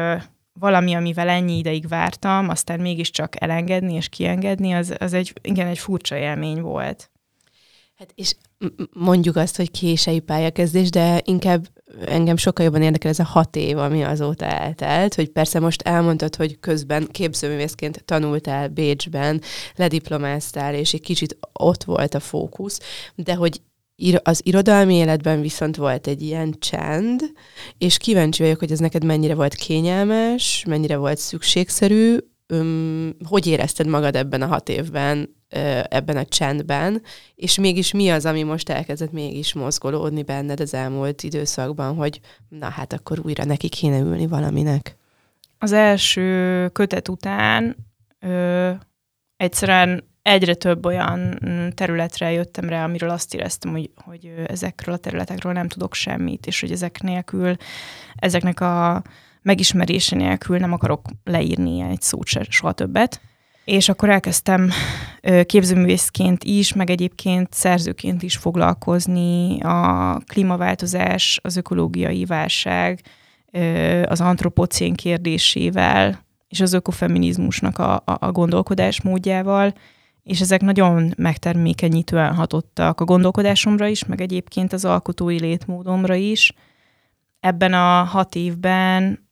valami, 0.59 0.93
amivel 0.93 1.29
ennyi 1.29 1.57
ideig 1.57 1.87
vártam, 1.87 2.49
aztán 2.49 2.79
mégiscsak 2.79 3.41
elengedni 3.41 3.93
és 3.93 4.09
kiengedni, 4.09 4.73
az, 4.73 4.95
az 4.99 5.13
egy, 5.13 5.33
igen, 5.41 5.67
egy 5.67 5.79
furcsa 5.79 6.15
élmény 6.15 6.61
volt. 6.61 7.11
Hát 7.97 8.11
és 8.15 8.35
mondjuk 8.93 9.35
azt, 9.35 9.55
hogy 9.55 9.71
kései 9.71 10.19
pályakezdés, 10.19 10.89
de 10.89 11.21
inkább 11.25 11.67
engem 12.05 12.37
sokkal 12.37 12.65
jobban 12.65 12.81
érdekel 12.81 13.11
ez 13.11 13.19
a 13.19 13.23
hat 13.23 13.55
év, 13.55 13.77
ami 13.77 14.03
azóta 14.03 14.45
eltelt, 14.45 15.15
hogy 15.15 15.29
persze 15.29 15.59
most 15.59 15.81
elmondtad, 15.81 16.35
hogy 16.35 16.59
közben 16.59 17.07
képzőművészként 17.11 18.03
tanultál 18.05 18.67
Bécsben, 18.67 19.41
lediplomáztál, 19.75 20.73
és 20.73 20.93
egy 20.93 21.01
kicsit 21.01 21.37
ott 21.53 21.83
volt 21.83 22.13
a 22.13 22.19
fókusz, 22.19 22.79
de 23.15 23.35
hogy 23.35 23.61
az 24.23 24.41
irodalmi 24.43 24.95
életben 24.95 25.41
viszont 25.41 25.75
volt 25.75 26.07
egy 26.07 26.21
ilyen 26.21 26.55
csend, 26.59 27.21
és 27.77 27.97
kíváncsi 27.97 28.43
vagyok, 28.43 28.59
hogy 28.59 28.71
ez 28.71 28.79
neked 28.79 29.03
mennyire 29.03 29.35
volt 29.35 29.55
kényelmes, 29.55 30.63
mennyire 30.67 30.97
volt 30.97 31.17
szükségszerű, 31.17 32.17
öm, 32.47 33.15
hogy 33.27 33.47
érezted 33.47 33.87
magad 33.87 34.15
ebben 34.15 34.41
a 34.41 34.47
hat 34.47 34.69
évben, 34.69 35.35
ebben 35.89 36.17
a 36.17 36.25
csendben, 36.25 37.01
és 37.35 37.57
mégis 37.59 37.91
mi 37.91 38.09
az, 38.09 38.25
ami 38.25 38.43
most 38.43 38.69
elkezdett 38.69 39.11
mégis 39.11 39.53
mozgolódni 39.53 40.23
benned 40.23 40.59
az 40.59 40.73
elmúlt 40.73 41.23
időszakban, 41.23 41.95
hogy 41.95 42.19
na 42.49 42.69
hát 42.69 42.93
akkor 42.93 43.19
újra 43.19 43.45
neki 43.45 43.69
kéne 43.69 43.99
ülni 43.99 44.27
valaminek? 44.27 44.95
Az 45.57 45.71
első 45.71 46.69
kötet 46.73 47.07
után 47.07 47.75
ö, 48.19 48.71
egyszerűen 49.37 50.03
egyre 50.21 50.53
több 50.53 50.85
olyan 50.85 51.39
területre 51.75 52.31
jöttem 52.31 52.69
rá, 52.69 52.83
amiről 52.83 53.09
azt 53.09 53.33
éreztem, 53.33 53.71
hogy, 53.71 53.89
hogy 53.95 54.33
ezekről 54.47 54.95
a 54.95 54.97
területekről 54.97 55.53
nem 55.53 55.67
tudok 55.67 55.93
semmit, 55.93 56.45
és 56.45 56.59
hogy 56.59 56.71
ezek 56.71 57.01
nélkül, 57.01 57.55
ezeknek 58.15 58.59
a 58.59 59.03
megismerése 59.47 60.15
nélkül 60.15 60.57
nem 60.57 60.73
akarok 60.73 61.01
leírni 61.23 61.81
egy 61.81 62.01
szót 62.01 62.27
se, 62.27 62.45
soha 62.49 62.71
többet. 62.71 63.21
És 63.65 63.89
akkor 63.89 64.09
elkezdtem 64.09 64.69
képzőművészként 65.45 66.43
is, 66.43 66.73
meg 66.73 66.89
egyébként 66.89 67.53
szerzőként 67.53 68.23
is 68.23 68.35
foglalkozni 68.35 69.59
a 69.59 70.17
klímaváltozás, 70.27 71.39
az 71.43 71.55
ökológiai 71.55 72.25
válság, 72.25 73.01
az 74.05 74.21
antropocén 74.21 74.93
kérdésével, 74.93 76.25
és 76.47 76.61
az 76.61 76.73
ökofeminizmusnak 76.73 77.77
a, 77.77 77.95
a, 77.95 78.17
a 78.19 78.31
gondolkodásmódjával, 78.31 79.73
és 80.23 80.41
ezek 80.41 80.61
nagyon 80.61 81.13
megtermékenyítően 81.17 82.33
hatottak 82.33 83.01
a 83.01 83.05
gondolkodásomra 83.05 83.87
is, 83.87 84.05
meg 84.05 84.21
egyébként 84.21 84.73
az 84.73 84.85
alkotói 84.85 85.39
létmódomra 85.39 86.15
is. 86.15 86.53
Ebben 87.39 87.73
a 87.73 88.03
hat 88.03 88.35
évben, 88.35 89.26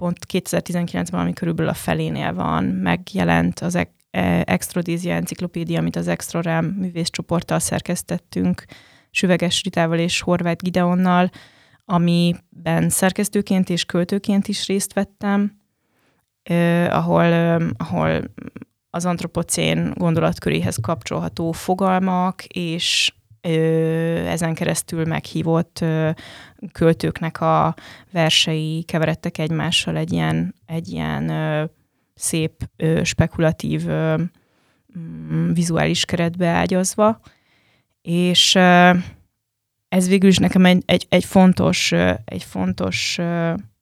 pont 0.00 0.18
2019-ben, 0.32 1.20
ami 1.20 1.32
körülbelül 1.32 1.70
a 1.70 1.74
felénél 1.74 2.34
van, 2.34 2.64
megjelent 2.64 3.60
az 3.60 3.74
e- 3.74 4.42
Extrodízia 4.44 5.14
enciklopédia, 5.14 5.78
amit 5.78 5.96
az 5.96 6.08
Extrarám 6.08 6.64
művészcsoporttal 6.64 7.58
szerkesztettünk, 7.58 8.64
Süveges 9.10 9.62
Ritával 9.62 9.98
és 9.98 10.20
Horváth 10.20 10.62
Gideonnal, 10.62 11.30
amiben 11.84 12.88
szerkesztőként 12.88 13.68
és 13.70 13.84
költőként 13.84 14.48
is 14.48 14.66
részt 14.66 14.92
vettem, 14.92 15.58
eh, 16.42 16.96
ahol, 16.96 17.24
eh, 17.24 17.56
ahol 17.76 18.22
az 18.90 19.06
antropocén 19.06 19.92
gondolatköréhez 19.94 20.78
kapcsolható 20.82 21.52
fogalmak, 21.52 22.44
és 22.44 23.12
ezen 23.40 24.54
keresztül 24.54 25.04
meghívott 25.04 25.84
költőknek 26.72 27.40
a 27.40 27.74
versei 28.12 28.82
keveredtek 28.82 29.38
egymással 29.38 29.96
egy 29.96 30.12
ilyen, 30.12 30.54
egy 30.66 30.88
ilyen 30.88 31.32
szép, 32.14 32.52
spekulatív 33.02 33.86
mm, 34.98 35.52
vizuális 35.52 36.04
keretbe 36.04 36.48
ágyazva, 36.48 37.20
és 38.02 38.54
ez 39.88 40.08
végül 40.08 40.28
is 40.28 40.38
nekem 40.38 40.64
egy, 40.64 40.82
egy, 40.86 41.06
egy 41.08 41.24
fontos, 41.24 41.92
egy 42.24 42.44
fontos 42.44 43.18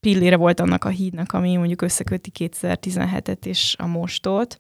pillére 0.01 0.37
volt 0.37 0.61
annak 0.61 0.85
a 0.85 0.89
hídnak, 0.89 1.33
ami 1.33 1.57
mondjuk 1.57 1.83
összeköti 1.83 2.31
2017-et 2.39 3.45
és 3.45 3.75
a 3.79 3.87
mostot, 3.87 4.59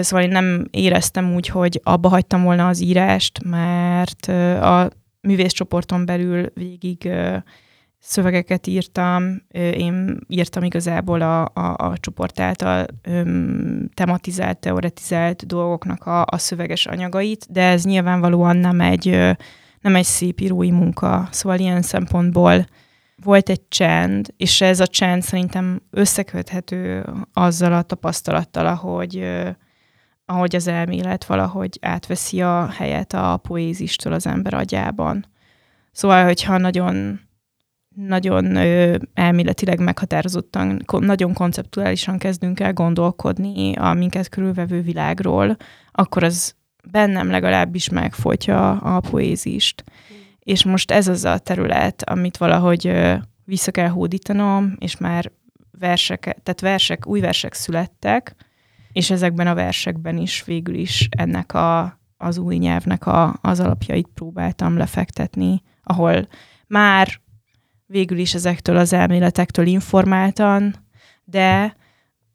Szóval 0.00 0.24
én 0.24 0.30
nem 0.30 0.66
éreztem 0.70 1.34
úgy, 1.34 1.46
hogy 1.46 1.80
abba 1.82 2.08
hagytam 2.08 2.42
volna 2.42 2.68
az 2.68 2.80
írást, 2.80 3.44
mert 3.44 4.26
a 4.62 4.90
művészcsoporton 5.20 6.06
belül 6.06 6.46
végig 6.54 7.10
szövegeket 7.98 8.66
írtam, 8.66 9.42
én 9.52 10.18
írtam 10.28 10.62
igazából 10.62 11.20
a, 11.20 11.42
a, 11.42 11.74
a 11.76 11.92
csoport 12.00 12.40
által 12.40 12.86
tematizált, 13.94 14.58
teoretizált 14.58 15.46
dolgoknak 15.46 16.06
a, 16.06 16.24
a 16.26 16.38
szöveges 16.38 16.86
anyagait, 16.86 17.46
de 17.50 17.62
ez 17.62 17.84
nyilvánvalóan 17.84 18.56
nem 18.56 18.80
egy, 18.80 19.06
nem 19.80 19.94
egy 19.94 20.04
szép 20.04 20.40
írói 20.40 20.70
munka. 20.70 21.28
Szóval 21.30 21.58
ilyen 21.58 21.82
szempontból 21.82 22.66
volt 23.22 23.48
egy 23.48 23.68
csend, 23.68 24.34
és 24.36 24.60
ez 24.60 24.80
a 24.80 24.86
csend 24.86 25.22
szerintem 25.22 25.82
összeköthető 25.90 27.06
azzal 27.32 27.72
a 27.72 27.82
tapasztalattal, 27.82 28.66
ahogy 28.66 29.28
ahogy 30.30 30.56
az 30.56 30.66
elmélet 30.66 31.24
valahogy 31.24 31.78
átveszi 31.80 32.42
a 32.42 32.68
helyet 32.68 33.12
a 33.12 33.36
poézistől 33.36 34.12
az 34.12 34.26
ember 34.26 34.54
agyában. 34.54 35.26
Szóval, 35.92 36.24
hogyha 36.24 36.58
nagyon 36.58 37.20
nagyon 37.96 38.56
ö, 38.56 38.96
elméletileg 39.14 39.80
meghatározottan, 39.80 40.82
ko- 40.86 41.04
nagyon 41.04 41.32
konceptuálisan 41.32 42.18
kezdünk 42.18 42.60
el 42.60 42.72
gondolkodni 42.72 43.76
a 43.76 43.92
minket 43.92 44.28
körülvevő 44.28 44.80
világról, 44.80 45.56
akkor 45.92 46.22
az 46.22 46.54
bennem 46.90 47.30
legalábbis 47.30 47.88
megfolytja 47.88 48.70
a 48.70 49.00
poézist. 49.00 49.84
Mm. 49.86 50.16
És 50.38 50.64
most 50.64 50.90
ez 50.90 51.08
az 51.08 51.24
a 51.24 51.38
terület, 51.38 52.02
amit 52.10 52.36
valahogy 52.36 52.86
ö, 52.86 53.14
vissza 53.44 53.70
kell 53.70 53.88
hódítanom, 53.88 54.76
és 54.78 54.96
már 54.96 55.32
versek, 55.78 56.20
tehát 56.20 56.60
versek, 56.60 57.06
új 57.06 57.20
versek 57.20 57.54
születtek, 57.54 58.34
és 58.92 59.10
ezekben 59.10 59.46
a 59.46 59.54
versekben 59.54 60.18
is 60.18 60.44
végül 60.44 60.74
is 60.74 61.08
ennek 61.10 61.54
a, 61.54 61.98
az 62.16 62.38
új 62.38 62.56
nyelvnek 62.56 63.06
a, 63.06 63.38
az 63.40 63.60
alapjait 63.60 64.08
próbáltam 64.14 64.76
lefektetni, 64.76 65.62
ahol 65.82 66.28
már 66.66 67.20
végül 67.86 68.18
is 68.18 68.34
ezektől 68.34 68.76
az 68.76 68.92
elméletektől 68.92 69.66
informáltan, 69.66 70.74
de 71.24 71.76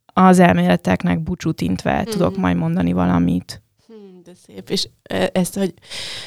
az 0.06 0.39
elméleteknek 0.39 1.24
búcsút 1.24 1.62
intve 1.62 2.02
mm. 2.02 2.04
tudok 2.04 2.38
majd 2.38 2.58
mondani 2.58 2.91
valamit 2.94 3.63
de 4.25 4.31
szép. 4.45 4.69
És 4.69 4.88
ezt, 5.31 5.55
hogy 5.55 5.73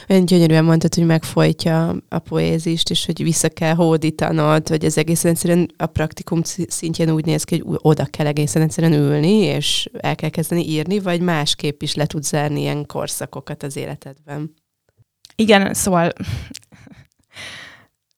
olyan 0.08 0.24
gyönyörűen 0.24 0.64
mondtad, 0.64 0.94
hogy 0.94 1.06
megfojtja 1.06 1.96
a 2.08 2.18
poézist, 2.18 2.90
és 2.90 3.06
hogy 3.06 3.22
vissza 3.22 3.48
kell 3.48 3.74
hódítanod, 3.74 4.68
hogy 4.68 4.84
ez 4.84 4.96
egészen 4.98 5.30
egyszerűen 5.30 5.70
a 5.76 5.86
praktikum 5.86 6.42
szintjén 6.68 7.10
úgy 7.10 7.24
néz 7.24 7.44
ki, 7.44 7.58
hogy 7.58 7.78
oda 7.82 8.04
kell 8.04 8.26
egészen 8.26 8.62
egyszerűen 8.62 8.92
ülni, 8.92 9.32
és 9.32 9.88
el 10.00 10.14
kell 10.14 10.30
kezdeni 10.30 10.68
írni, 10.68 10.98
vagy 10.98 11.20
másképp 11.20 11.82
is 11.82 11.94
le 11.94 12.06
tud 12.06 12.22
zárni 12.22 12.60
ilyen 12.60 12.86
korszakokat 12.86 13.62
az 13.62 13.76
életedben. 13.76 14.54
Igen, 15.34 15.74
szóval 15.74 16.12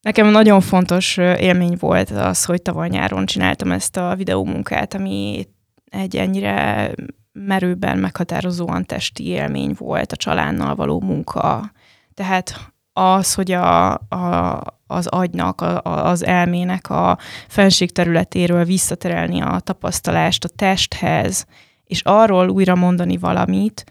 Nekem 0.00 0.26
nagyon 0.26 0.60
fontos 0.60 1.16
élmény 1.16 1.76
volt 1.78 2.10
az, 2.10 2.44
hogy 2.44 2.62
tavaly 2.62 2.88
nyáron 2.88 3.26
csináltam 3.26 3.72
ezt 3.72 3.96
a 3.96 4.14
videómunkát, 4.16 4.94
ami 4.94 5.46
egy 5.90 6.16
ennyire 6.16 6.90
merőben 7.32 7.98
meghatározóan 7.98 8.84
testi 8.84 9.26
élmény 9.26 9.74
volt 9.78 10.12
a 10.12 10.16
csalánnal 10.16 10.74
való 10.74 11.00
munka. 11.00 11.72
Tehát 12.14 12.72
az, 12.92 13.34
hogy 13.34 13.52
a, 13.52 13.92
a, 13.92 14.60
az 14.86 15.06
agynak, 15.06 15.60
a, 15.60 15.82
az 15.82 16.24
elmének 16.24 16.90
a 16.90 17.18
fenség 17.48 17.92
területéről 17.92 18.64
visszaterelni 18.64 19.40
a 19.40 19.60
tapasztalást 19.60 20.44
a 20.44 20.48
testhez, 20.48 21.46
és 21.84 22.02
arról 22.02 22.48
újra 22.48 22.74
mondani 22.74 23.16
valamit, 23.16 23.84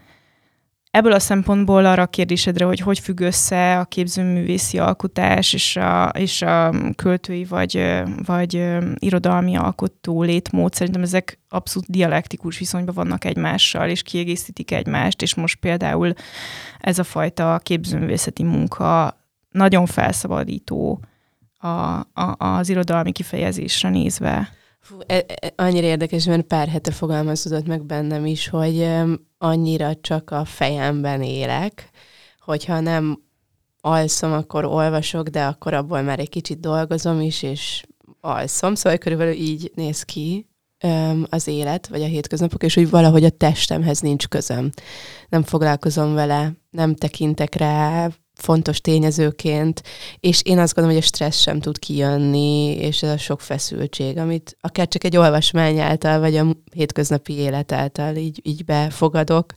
Ebből 0.99 1.11
a 1.11 1.19
szempontból 1.19 1.85
arra 1.85 2.01
a 2.01 2.07
kérdésedre, 2.07 2.65
hogy 2.65 2.79
hogy 2.79 2.99
függ 2.99 3.19
össze 3.19 3.79
a 3.79 3.85
képzőművészi 3.85 4.79
alkotás 4.79 5.53
és 5.53 5.75
a, 5.75 6.11
és 6.17 6.41
a 6.41 6.73
költői 6.95 7.43
vagy, 7.45 8.01
vagy 8.25 8.67
irodalmi 8.95 9.55
alkotó 9.55 10.21
létmód, 10.21 10.73
szerintem 10.73 11.01
ezek 11.01 11.39
abszolút 11.49 11.89
dialektikus 11.89 12.57
viszonyban 12.57 12.95
vannak 12.95 13.25
egymással, 13.25 13.89
és 13.89 14.01
kiegészítik 14.01 14.71
egymást, 14.71 15.21
és 15.21 15.35
most 15.35 15.59
például 15.59 16.13
ez 16.79 16.99
a 16.99 17.03
fajta 17.03 17.59
képzőművészeti 17.63 18.43
munka 18.43 19.17
nagyon 19.51 19.85
felszabadító 19.85 20.99
a, 21.57 21.67
a, 21.67 22.35
az 22.37 22.69
irodalmi 22.69 23.11
kifejezésre 23.11 23.89
nézve. 23.89 24.49
Fú, 24.89 24.99
e, 25.05 25.25
e, 25.27 25.53
annyira 25.55 25.87
érdekes, 25.87 26.25
mert 26.25 26.41
pár 26.41 26.67
hete 26.67 26.91
fogalmazódott 26.91 27.65
meg 27.65 27.85
bennem 27.85 28.25
is, 28.25 28.47
hogy 28.47 28.89
annyira 29.37 29.95
csak 30.01 30.31
a 30.31 30.45
fejemben 30.45 31.21
élek, 31.21 31.89
hogyha 32.39 32.79
nem 32.79 33.23
alszom, 33.81 34.31
akkor 34.31 34.65
olvasok, 34.65 35.27
de 35.27 35.45
akkor 35.45 35.73
abból 35.73 36.01
már 36.01 36.19
egy 36.19 36.29
kicsit 36.29 36.59
dolgozom 36.59 37.21
is, 37.21 37.43
és 37.43 37.83
alszom. 38.21 38.75
Szóval 38.75 38.97
körülbelül 38.97 39.33
így 39.33 39.71
néz 39.75 40.03
ki 40.03 40.47
az 41.29 41.47
élet, 41.47 41.87
vagy 41.87 42.01
a 42.01 42.05
hétköznapok, 42.05 42.63
és 42.63 42.73
hogy 42.73 42.89
valahogy 42.89 43.23
a 43.23 43.29
testemhez 43.29 43.99
nincs 43.99 44.27
közöm. 44.27 44.69
Nem 45.29 45.43
foglalkozom 45.43 46.13
vele, 46.13 46.51
nem 46.69 46.95
tekintek 46.95 47.55
rá, 47.55 48.09
fontos 48.39 48.81
tényezőként, 48.81 49.83
és 50.19 50.41
én 50.43 50.59
azt 50.59 50.73
gondolom, 50.73 50.97
hogy 50.97 51.07
a 51.07 51.15
stressz 51.15 51.39
sem 51.39 51.59
tud 51.59 51.79
kijönni, 51.79 52.71
és 52.71 53.03
ez 53.03 53.09
a 53.09 53.17
sok 53.17 53.41
feszültség, 53.41 54.17
amit 54.17 54.57
akár 54.61 54.87
csak 54.87 55.03
egy 55.03 55.17
olvasmány 55.17 55.79
által, 55.79 56.19
vagy 56.19 56.35
a 56.35 56.45
hétköznapi 56.73 57.33
élet 57.33 57.71
által 57.71 58.15
így, 58.15 58.39
így 58.43 58.65
befogadok. 58.65 59.53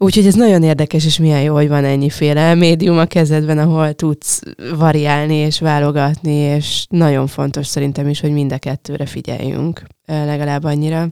Úgyhogy 0.00 0.26
ez 0.26 0.34
nagyon 0.34 0.62
érdekes, 0.62 1.04
és 1.04 1.18
milyen 1.18 1.42
jó, 1.42 1.54
hogy 1.54 1.68
van 1.68 1.84
ennyiféle 1.84 2.54
médium 2.54 2.98
a 2.98 3.04
kezedben, 3.04 3.58
ahol 3.58 3.92
tudsz 3.92 4.42
variálni 4.76 5.34
és 5.34 5.60
válogatni, 5.60 6.34
és 6.34 6.86
nagyon 6.88 7.26
fontos 7.26 7.66
szerintem 7.66 8.08
is, 8.08 8.20
hogy 8.20 8.32
mind 8.32 8.52
a 8.52 8.58
kettőre 8.58 9.06
figyeljünk 9.06 9.82
legalább 10.06 10.64
annyira 10.64 11.08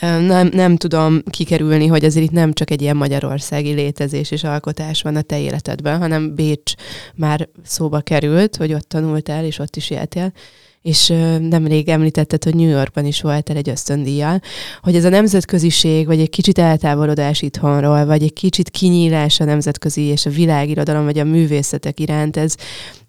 nem, 0.00 0.48
nem 0.52 0.76
tudom 0.76 1.22
kikerülni, 1.30 1.86
hogy 1.86 2.04
azért 2.04 2.24
itt 2.24 2.32
nem 2.32 2.52
csak 2.52 2.70
egy 2.70 2.82
ilyen 2.82 2.96
magyarországi 2.96 3.72
létezés 3.72 4.30
és 4.30 4.44
alkotás 4.44 5.02
van 5.02 5.16
a 5.16 5.22
te 5.22 5.40
életedben, 5.40 5.98
hanem 5.98 6.34
Bécs 6.34 6.72
már 7.14 7.48
szóba 7.62 8.00
került, 8.00 8.56
hogy 8.56 8.72
ott 8.72 8.88
tanultál, 8.88 9.44
és 9.44 9.58
ott 9.58 9.76
is 9.76 9.90
éltél 9.90 10.32
és 10.82 11.08
nemrég 11.40 11.88
említetted, 11.88 12.44
hogy 12.44 12.54
New 12.54 12.68
Yorkban 12.68 13.04
is 13.04 13.20
voltál 13.20 13.56
egy 13.56 13.68
ösztöndíjjal, 13.68 14.40
hogy 14.80 14.96
ez 14.96 15.04
a 15.04 15.08
nemzetköziség, 15.08 16.06
vagy 16.06 16.20
egy 16.20 16.30
kicsit 16.30 16.58
eltávolodás 16.58 17.42
itthonról, 17.42 18.06
vagy 18.06 18.22
egy 18.22 18.32
kicsit 18.32 18.70
kinyílás 18.70 19.40
a 19.40 19.44
nemzetközi 19.44 20.02
és 20.02 20.26
a 20.26 20.30
világirodalom, 20.30 21.04
vagy 21.04 21.18
a 21.18 21.24
művészetek 21.24 22.00
iránt, 22.00 22.36
ez, 22.36 22.54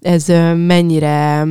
ez 0.01 0.27
mennyire 0.55 1.45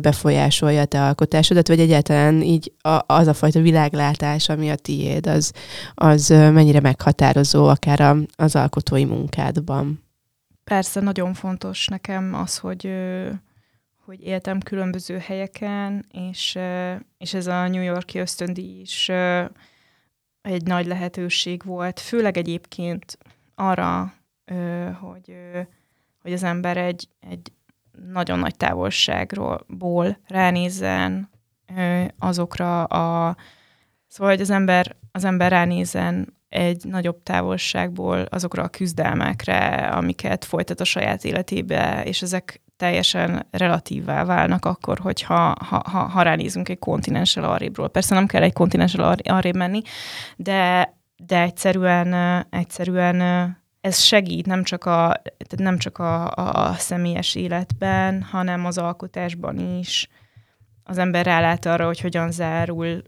befolyásolja 0.00 0.80
a 0.80 0.84
te 0.84 1.02
alkotásodat, 1.02 1.68
vagy 1.68 1.80
egyáltalán 1.80 2.42
így 2.42 2.72
az 3.06 3.26
a 3.26 3.34
fajta 3.34 3.60
világlátás, 3.60 4.48
ami 4.48 4.70
a 4.70 4.76
tiéd, 4.76 5.26
az, 5.26 5.52
az 5.94 6.28
mennyire 6.28 6.80
meghatározó 6.80 7.66
akár 7.66 8.16
az 8.36 8.56
alkotói 8.56 9.04
munkádban? 9.04 10.04
Persze, 10.64 11.00
nagyon 11.00 11.34
fontos 11.34 11.86
nekem 11.86 12.34
az, 12.34 12.56
hogy 12.56 12.88
hogy 14.06 14.22
éltem 14.22 14.60
különböző 14.60 15.18
helyeken, 15.18 16.06
és, 16.30 16.58
és 17.18 17.34
ez 17.34 17.46
a 17.46 17.68
New 17.68 17.82
Yorki 17.82 18.18
ösztöndíj 18.18 18.80
is 18.80 19.08
egy 20.42 20.62
nagy 20.64 20.86
lehetőség 20.86 21.64
volt, 21.64 22.00
főleg 22.00 22.36
egyébként 22.36 23.18
arra, 23.54 24.14
hogy, 25.00 25.36
hogy 26.22 26.32
az 26.32 26.42
ember 26.42 26.76
egy, 26.76 27.08
egy 27.20 27.52
nagyon 28.10 28.38
nagy 28.38 28.56
távolságról 28.56 29.66
ránézzen 30.26 31.30
azokra 32.18 32.84
a... 32.84 33.36
Szóval, 34.06 34.32
hogy 34.32 34.42
az 34.42 34.50
ember, 34.50 34.96
az 35.12 35.24
ember 35.24 35.50
ránézzen 35.50 36.36
egy 36.48 36.84
nagyobb 36.84 37.22
távolságból 37.22 38.18
azokra 38.20 38.62
a 38.62 38.68
küzdelmekre, 38.68 39.88
amiket 39.88 40.44
folytat 40.44 40.80
a 40.80 40.84
saját 40.84 41.24
életébe, 41.24 42.04
és 42.04 42.22
ezek 42.22 42.60
teljesen 42.76 43.46
relatívvá 43.50 44.24
válnak 44.24 44.64
akkor, 44.64 44.98
hogyha 44.98 45.54
ha, 45.64 45.82
ha, 45.84 45.98
ha 45.98 46.22
ránézünk 46.22 46.68
egy 46.68 46.78
kontinenssel 46.78 47.44
arrébről. 47.44 47.88
Persze 47.88 48.14
nem 48.14 48.26
kell 48.26 48.42
egy 48.42 48.52
kontinenssel 48.52 49.18
arrébb 49.22 49.56
menni, 49.56 49.82
de, 50.36 50.92
de 51.16 51.40
egyszerűen, 51.40 52.14
egyszerűen 52.50 53.20
ez 53.80 54.00
segít 54.00 54.46
nem 54.46 54.62
csak 54.62 54.84
a, 54.84 55.22
tehát 55.22 55.56
nem 55.56 55.78
csak 55.78 55.98
a, 55.98 56.30
a 56.30 56.74
személyes 56.74 57.34
életben, 57.34 58.22
hanem 58.22 58.64
az 58.64 58.78
alkotásban 58.78 59.58
is. 59.58 60.08
Az 60.84 60.98
ember 60.98 61.24
rálát 61.24 61.66
arra, 61.66 61.86
hogy 61.86 62.00
hogyan 62.00 62.30
zárul 62.30 63.02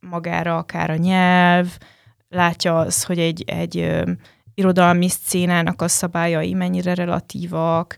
magára 0.00 0.56
akár 0.56 0.90
a 0.90 0.96
nyelv, 0.96 1.78
látja 2.28 2.78
az, 2.78 3.04
hogy 3.04 3.18
egy, 3.18 3.42
egy 3.46 3.78
ö, 3.78 4.10
irodalmi 4.54 5.08
szcénának 5.08 5.82
a 5.82 5.88
szabályai 5.88 6.54
mennyire 6.54 6.94
relatívak, 6.94 7.96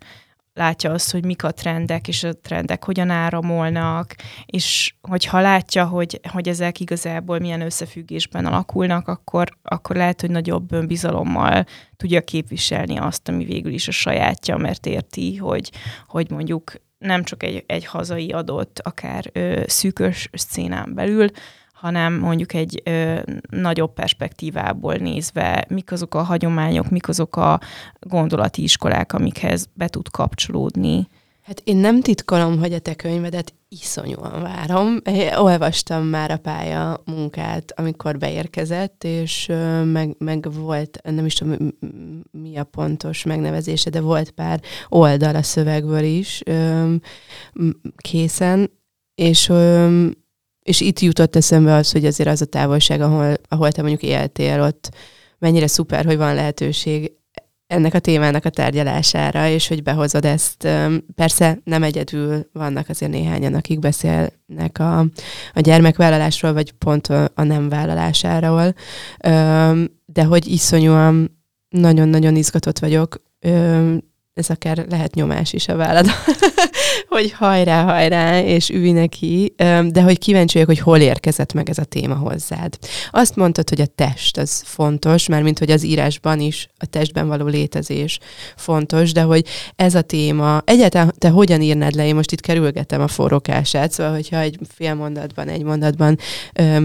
látja 0.55 0.91
azt, 0.91 1.13
hogy 1.13 1.25
mik 1.25 1.45
a 1.45 1.53
trendek, 1.53 2.09
és 2.09 2.25
a 2.25 2.41
trendek 2.41 2.85
hogyan 2.85 3.11
áramolnak, 3.11 4.15
és 4.47 4.95
hogyha 5.01 5.41
látja, 5.41 5.87
hogy, 5.87 6.21
hogy 6.33 6.49
ezek 6.49 6.81
igazából 6.81 7.39
milyen 7.39 7.61
összefüggésben 7.61 8.47
alakulnak, 8.47 9.09
akkor, 9.09 9.57
akkor 9.63 9.97
lehet, 9.97 10.21
hogy 10.21 10.31
nagyobb 10.31 10.87
bizalommal 10.87 11.67
tudja 11.97 12.21
képviselni 12.21 12.97
azt, 12.97 13.29
ami 13.29 13.45
végül 13.45 13.73
is 13.73 13.89
a 13.89 13.93
sajátja, 13.93 14.57
mert 14.57 14.87
érti, 14.87 15.37
hogy, 15.37 15.71
hogy 16.07 16.31
mondjuk 16.31 16.73
nem 16.99 17.25
csak 17.25 17.43
egy, 17.43 17.65
egy 17.67 17.85
hazai 17.85 18.31
adott, 18.31 18.81
akár 18.83 19.31
ö, 19.33 19.63
szűkös 19.67 20.29
szcénán 20.33 20.95
belül, 20.95 21.29
hanem 21.85 22.19
mondjuk 22.19 22.55
egy 22.55 22.83
ö, 22.85 23.21
nagyobb 23.51 23.93
perspektívából 23.93 24.95
nézve, 24.95 25.65
mik 25.69 25.93
azok 25.93 26.15
a 26.15 26.23
hagyományok, 26.23 26.91
mik 26.91 27.09
azok 27.09 27.37
a 27.37 27.61
gondolati 28.01 28.63
iskolák, 28.63 29.13
amikhez 29.13 29.69
be 29.75 29.89
tud 29.89 30.11
kapcsolódni. 30.11 31.09
Hát 31.43 31.61
én 31.65 31.77
nem 31.77 32.01
titkolom, 32.01 32.59
hogy 32.59 32.73
a 32.73 32.79
te 32.79 32.95
könyvedet 32.95 33.55
iszonyúan 33.69 34.43
várom. 34.43 34.99
Én 35.05 35.35
olvastam 35.35 36.05
már 36.05 36.31
a 36.31 36.37
pálya 36.37 37.03
munkát, 37.05 37.73
amikor 37.77 38.19
beérkezett, 38.19 39.05
és 39.05 39.47
meg, 39.85 40.15
meg 40.19 40.53
volt, 40.53 41.01
nem 41.03 41.27
is 41.27 41.35
tudom, 41.35 41.57
mi 42.31 42.57
a 42.57 42.65
pontos 42.65 43.25
megnevezése, 43.25 43.91
de 43.91 44.01
volt 44.01 44.31
pár 44.31 44.61
oldal 44.89 45.35
a 45.35 45.43
szövegből 45.43 46.05
is 46.05 46.43
készen, 47.97 48.71
és 49.15 49.53
és 50.65 50.81
itt 50.81 51.01
jutott 51.01 51.37
eszembe 51.37 51.75
az, 51.75 51.93
hogy 51.93 52.07
azért 52.07 52.29
az 52.29 52.41
a 52.43 52.45
távolság, 52.45 53.01
ahol, 53.01 53.35
ahol 53.49 53.73
te 53.73 53.81
mondjuk 53.81 54.03
éltél, 54.03 54.63
ott 54.63 54.91
mennyire 55.39 55.67
szuper, 55.67 56.05
hogy 56.05 56.17
van 56.17 56.35
lehetőség 56.35 57.13
ennek 57.67 57.95
a 57.95 57.99
témának 57.99 58.45
a 58.45 58.51
tárgyalására, 58.51 59.49
és 59.49 59.69
hogy 59.69 59.83
behozod 59.83 60.25
ezt. 60.25 60.69
Persze 61.15 61.59
nem 61.65 61.83
egyedül 61.83 62.49
vannak 62.53 62.89
azért 62.89 63.13
néhányan, 63.13 63.55
akik 63.55 63.79
beszélnek 63.79 64.79
a, 64.79 64.99
a 65.55 65.61
gyermekvállalásról, 65.61 66.53
vagy 66.53 66.73
pont 66.73 67.07
a 67.35 67.43
nem 67.43 67.69
vállalásáról, 67.69 68.75
de 70.07 70.25
hogy 70.25 70.47
iszonyúan 70.47 71.43
nagyon-nagyon 71.69 72.37
izgatott 72.37 72.79
vagyok, 72.79 73.23
ez 74.35 74.51
akár 74.51 74.87
lehet 74.89 75.15
nyomás 75.15 75.53
is 75.53 75.69
a 75.69 75.77
vállad, 75.77 76.07
hogy 77.09 77.33
hajrá, 77.33 77.83
hajrá, 77.83 78.41
és 78.41 78.71
ülj 78.71 78.91
neki, 78.91 79.55
de 79.89 80.03
hogy 80.03 80.19
kíváncsi 80.19 80.53
vagyok, 80.53 80.69
hogy 80.69 80.79
hol 80.79 80.99
érkezett 80.99 81.53
meg 81.53 81.69
ez 81.69 81.79
a 81.79 81.85
téma 81.85 82.15
hozzád. 82.15 82.79
Azt 83.11 83.37
mondtad, 83.37 83.69
hogy 83.69 83.81
a 83.81 83.87
test 83.87 84.37
az 84.37 84.63
fontos, 84.67 85.29
mert 85.29 85.43
mint 85.43 85.59
hogy 85.59 85.71
az 85.71 85.85
írásban 85.85 86.41
is 86.41 86.69
a 86.79 86.87
testben 86.87 87.29
való 87.29 87.47
létezés 87.47 88.19
fontos, 88.57 89.13
de 89.13 89.23
hogy 89.23 89.47
ez 89.77 89.95
a 89.95 90.01
téma, 90.01 90.63
egyáltalán 90.65 91.13
te 91.19 91.29
hogyan 91.29 91.63
írnád 91.63 91.95
le, 91.95 92.07
én 92.07 92.15
most 92.15 92.33
itt 92.33 92.41
kerülgetem 92.41 93.01
a 93.01 93.09
forrókását, 93.09 93.93
szóval 93.93 94.13
hogyha 94.13 94.41
egy 94.41 94.59
fél 94.75 94.95
mondatban, 94.95 95.49
egy 95.49 95.63
mondatban 95.63 96.19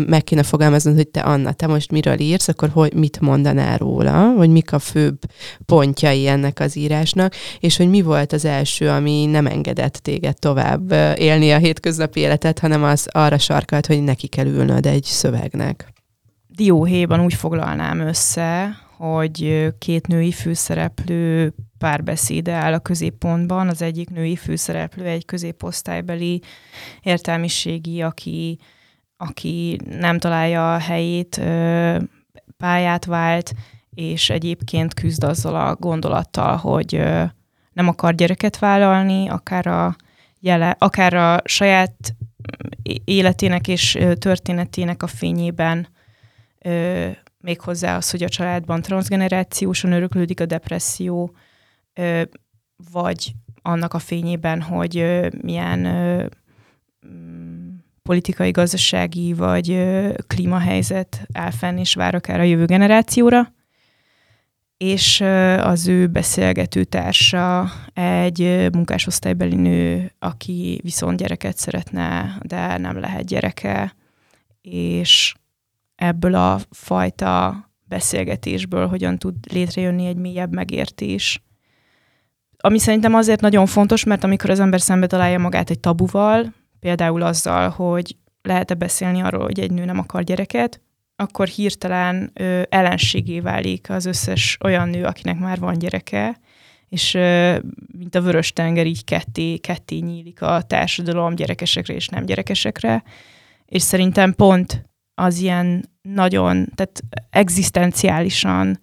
meg 0.08 0.24
kéne 0.24 0.44
fogalmaznod, 0.44 0.96
hogy 0.96 1.08
te 1.08 1.20
Anna, 1.20 1.52
te 1.52 1.68
most 1.68 1.92
miről 1.92 2.20
írsz, 2.20 2.48
akkor 2.48 2.70
hogy, 2.70 2.94
mit 2.94 3.20
mondanál 3.20 3.78
róla, 3.78 4.34
hogy 4.38 4.50
mik 4.50 4.74
a 4.74 4.80
főbb 4.80 5.18
pontjai 5.66 6.28
ennek 6.28 6.60
az 6.60 6.78
írásnak, 6.78 7.34
és 7.60 7.78
hogy 7.78 7.90
mi 7.90 8.02
volt 8.02 8.34
az 8.34 8.46
első, 8.46 8.90
ami 8.90 9.26
nem 9.26 9.46
engedett 9.46 9.94
téged 9.94 10.18
tovább 10.40 10.92
élni 11.18 11.52
a 11.52 11.58
hétköznapi 11.58 12.20
életet, 12.20 12.60
hanem 12.60 12.84
az 12.84 13.08
arra 13.12 13.38
sarkalt, 13.38 13.86
hogy 13.86 14.04
neki 14.04 14.28
kell 14.28 14.46
ülnöd 14.46 14.86
egy 14.86 15.04
szövegnek. 15.04 15.94
Dióhéjban 16.48 17.24
úgy 17.24 17.34
foglalnám 17.34 18.00
össze, 18.00 18.78
hogy 18.98 19.68
két 19.78 20.08
női 20.08 20.32
főszereplő 20.32 21.54
párbeszéde 21.78 22.52
áll 22.52 22.74
a 22.74 22.80
középpontban. 22.80 23.68
Az 23.68 23.82
egyik 23.82 24.10
női 24.10 24.36
főszereplő 24.36 25.06
egy 25.06 25.26
középosztálybeli 25.26 26.42
értelmiségi, 27.02 28.02
aki, 28.02 28.60
aki 29.18 29.80
nem 30.00 30.20
találja 30.20 30.74
a 30.74 30.78
helyét, 30.78 31.42
pályát 32.58 33.06
vált, 33.06 33.54
és 33.90 34.30
egyébként 34.30 34.94
küzd 34.94 35.24
azzal 35.24 35.56
a 35.56 35.76
gondolattal, 35.76 36.56
hogy 36.56 37.04
nem 37.74 37.88
akar 37.88 38.16
gyereket 38.16 38.60
vállalni, 38.60 39.30
akár 39.30 39.68
a, 39.68 39.96
jele, 40.40 40.76
akár 40.80 41.14
a 41.14 41.42
saját 41.44 42.16
életének 43.04 43.68
és 43.68 43.98
történetének 44.20 45.04
a 45.04 45.08
fényében 45.08 45.88
ö, 46.60 47.08
méghozzá 47.42 47.96
az, 47.96 48.12
hogy 48.12 48.24
a 48.24 48.30
családban 48.30 48.82
transgenerációsan 48.82 49.92
öröklődik 49.92 50.40
a 50.40 50.46
depresszió, 50.46 51.36
vagy 52.92 53.32
annak 53.62 53.94
a 53.94 54.00
fényében, 54.00 54.62
hogy 54.62 55.20
milyen 55.42 55.86
ö, 55.86 56.26
politikai, 58.04 58.52
gazdasági 58.52 59.34
vagy 59.34 59.88
klímahelyzet 60.28 61.28
áll 61.34 61.52
fenn 61.52 61.78
és 61.78 61.94
vár 61.94 62.16
akár 62.16 62.40
a 62.40 62.44
jövő 62.44 62.66
generációra. 62.66 63.54
És 64.84 65.22
az 65.62 65.88
ő 65.88 66.08
beszélgető 66.08 66.84
társa 66.84 67.72
egy 67.94 68.68
munkásosztálybeli 68.72 69.56
nő, 69.56 70.12
aki 70.20 70.80
viszont 70.84 71.18
gyereket 71.18 71.58
szeretne, 71.58 72.38
de 72.42 72.78
nem 72.78 73.00
lehet 73.00 73.26
gyereke, 73.26 73.96
és 74.62 75.34
ebből 75.96 76.36
a 76.36 76.60
fajta 76.72 77.64
beszélgetésből 77.84 78.88
hogyan 78.88 79.18
tud 79.18 79.36
létrejönni 79.52 80.08
egy 80.08 80.18
mélyebb 80.18 80.54
megértés. 80.54 81.44
Ami 82.58 82.80
szerintem 82.80 83.16
azért 83.16 83.42
nagyon 83.42 83.66
fontos, 83.66 84.04
mert 84.04 84.24
amikor 84.24 84.50
az 84.50 84.60
ember 84.60 84.82
szembe 84.82 85.08
találja 85.08 85.40
magát 85.40 85.70
egy 85.70 85.80
tabuval, 85.80 86.54
például 86.80 87.22
azzal, 87.22 87.70
hogy 87.70 88.16
lehet-e 88.42 88.74
beszélni 88.74 89.22
arról, 89.22 89.44
hogy 89.44 89.60
egy 89.60 89.72
nő 89.72 89.86
nem 89.86 90.00
akar 90.00 90.24
gyereket, 90.24 90.82
akkor 91.20 91.48
hirtelen 91.48 92.32
ö, 92.34 92.62
ellenségé 92.70 93.40
válik 93.40 93.90
az 93.90 94.06
összes 94.06 94.58
olyan 94.64 94.90
nő, 94.90 95.04
akinek 95.04 95.40
már 95.40 95.60
van 95.60 95.78
gyereke, 95.78 96.40
és 96.90 97.14
ö, 97.14 97.58
mint 97.98 98.16
a 98.16 98.22
vörös 98.22 98.54
tenger 98.54 98.86
így 98.86 99.04
ketté, 99.04 99.58
ketté 99.58 99.98
nyílik 99.98 100.42
a 100.42 100.62
társadalom 100.62 101.36
gyerekesekre 101.36 101.94
és 101.94 102.08
nem 102.08 102.26
gyerekesekre, 102.26 103.04
és 103.66 103.82
szerintem 103.82 104.34
pont 104.34 104.84
az 105.16 105.40
ilyen 105.40 105.90
nagyon, 106.02 106.72
tehát 106.76 107.02
egzisztenciálisan 107.30 108.80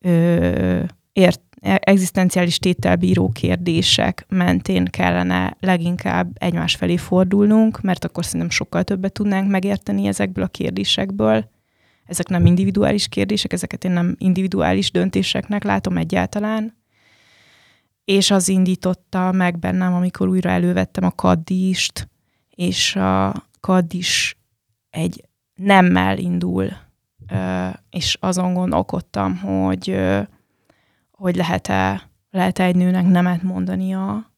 ö, 0.00 0.82
ért, 1.12 1.40
egzisztenciális 1.62 2.58
tételbíró 2.58 3.28
kérdések 3.28 4.24
mentén 4.28 4.84
kellene 4.84 5.56
leginkább 5.60 6.30
egymás 6.34 6.74
felé 6.74 6.96
fordulnunk, 6.96 7.80
mert 7.80 8.04
akkor 8.04 8.24
szerintem 8.24 8.50
sokkal 8.50 8.82
többet 8.82 9.12
tudnánk 9.12 9.50
megérteni 9.50 10.06
ezekből 10.06 10.44
a 10.44 10.48
kérdésekből. 10.48 11.50
Ezek 12.12 12.28
nem 12.28 12.46
individuális 12.46 13.08
kérdések, 13.08 13.52
ezeket 13.52 13.84
én 13.84 13.90
nem 13.90 14.14
individuális 14.18 14.90
döntéseknek 14.90 15.64
látom 15.64 15.96
egyáltalán. 15.96 16.76
És 18.04 18.30
az 18.30 18.48
indította 18.48 19.32
meg 19.32 19.58
bennem, 19.58 19.94
amikor 19.94 20.28
újra 20.28 20.50
elővettem 20.50 21.04
a 21.04 21.10
kaddist, 21.10 22.08
és 22.50 22.96
a 22.96 23.46
kaddis 23.60 24.38
egy 24.90 25.24
nemmel 25.54 26.18
indul, 26.18 26.68
és 27.90 28.16
azon 28.20 28.54
gondolkodtam, 28.54 29.36
hogy, 29.36 29.98
hogy 31.10 31.36
lehet-e, 31.36 32.10
lehet-e 32.30 32.64
egy 32.64 32.76
nőnek 32.76 33.06
nemet 33.06 33.42
mondania, 33.42 34.32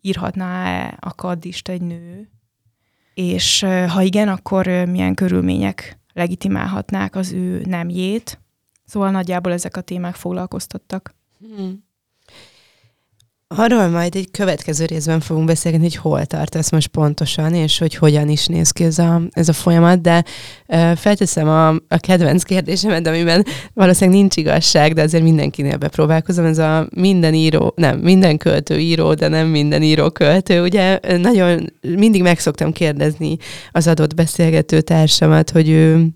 írhatná-e 0.00 0.96
a 1.00 1.14
kaddist 1.14 1.68
egy 1.68 1.82
nő, 1.82 2.30
és 3.14 3.66
ha 3.88 4.02
igen, 4.02 4.28
akkor 4.28 4.66
milyen 4.66 5.14
körülmények 5.14 5.98
legitimálhatnák 6.16 7.16
az 7.16 7.32
ő 7.32 7.62
nemjét. 7.64 8.40
Szóval 8.84 9.10
nagyjából 9.10 9.52
ezek 9.52 9.76
a 9.76 9.80
témák 9.80 10.14
foglalkoztattak. 10.14 11.14
Hmm. 11.38 11.85
Arról 13.48 13.88
majd 13.88 14.14
egy 14.16 14.30
következő 14.30 14.84
részben 14.84 15.20
fogunk 15.20 15.46
beszélni, 15.46 15.78
hogy 15.78 15.96
hol 15.96 16.24
tartasz 16.24 16.70
most 16.70 16.86
pontosan, 16.86 17.54
és 17.54 17.78
hogy 17.78 17.94
hogyan 17.94 18.28
is 18.28 18.46
néz 18.46 18.70
ki 18.70 18.84
ez 18.84 18.98
a, 18.98 19.22
ez 19.30 19.48
a 19.48 19.52
folyamat, 19.52 20.00
de 20.00 20.24
uh, 20.68 20.92
felteszem 20.92 21.48
a, 21.48 21.68
a 21.68 21.96
kedvenc 21.98 22.42
kérdésemet, 22.42 23.06
amiben 23.06 23.44
valószínűleg 23.74 24.20
nincs 24.20 24.36
igazság, 24.36 24.92
de 24.92 25.02
azért 25.02 25.22
mindenkinél 25.22 25.76
bepróbálkozom, 25.76 26.44
ez 26.44 26.58
a 26.58 26.88
minden 26.94 27.34
író, 27.34 27.72
nem, 27.76 27.98
minden 27.98 28.36
költő 28.36 28.78
író, 28.78 29.14
de 29.14 29.28
nem 29.28 29.46
minden 29.46 29.82
író 29.82 30.10
költő. 30.10 30.62
Ugye 30.62 30.98
nagyon 31.16 31.72
mindig 31.80 32.22
meg 32.22 32.38
szoktam 32.38 32.72
kérdezni 32.72 33.36
az 33.70 33.86
adott 33.86 34.14
beszélgető 34.14 34.80
társamat, 34.80 35.50
hogy 35.50 35.68
ő 35.68 36.06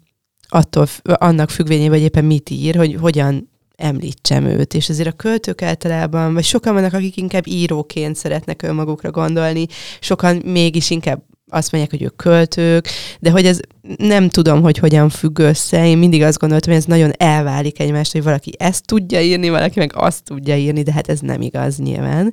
attól, 0.49 0.87
annak 1.03 1.51
függvényében, 1.51 1.91
hogy 1.91 2.03
éppen 2.03 2.25
mit 2.25 2.51
ír, 2.51 2.77
hogy 2.77 2.97
hogyan 3.01 3.50
említsem 3.81 4.45
őt. 4.45 4.75
És 4.75 4.89
azért 4.89 5.09
a 5.09 5.13
költők 5.13 5.63
általában, 5.63 6.35
vagy 6.35 6.45
sokan 6.45 6.75
vannak, 6.75 6.93
akik 6.93 7.17
inkább 7.17 7.47
íróként 7.47 8.17
szeretnek 8.17 8.63
önmagukra 8.63 9.11
gondolni, 9.11 9.67
sokan 10.01 10.37
mégis 10.45 10.91
inkább 10.91 11.23
azt 11.53 11.73
mondják, 11.73 11.93
hogy 11.93 12.03
ők 12.03 12.17
költők, 12.17 12.89
de 13.21 13.31
hogy 13.31 13.47
ez 13.47 13.61
nem 13.97 14.29
tudom, 14.29 14.63
hogy 14.63 14.79
hogyan 14.79 15.09
függ 15.09 15.39
össze. 15.39 15.87
Én 15.87 15.99
mindig 15.99 16.23
azt 16.23 16.39
gondoltam, 16.39 16.73
hogy 16.73 16.81
ez 16.81 16.87
nagyon 16.87 17.13
elválik 17.17 17.81
egymást, 17.81 18.13
hogy 18.13 18.23
valaki 18.23 18.53
ezt 18.59 18.87
tudja 18.87 19.21
írni, 19.21 19.49
valaki 19.49 19.79
meg 19.79 19.93
azt 19.95 20.25
tudja 20.25 20.57
írni, 20.57 20.83
de 20.83 20.93
hát 20.93 21.09
ez 21.09 21.21
nem 21.21 21.41
igaz 21.41 21.79
nyilván. 21.79 22.33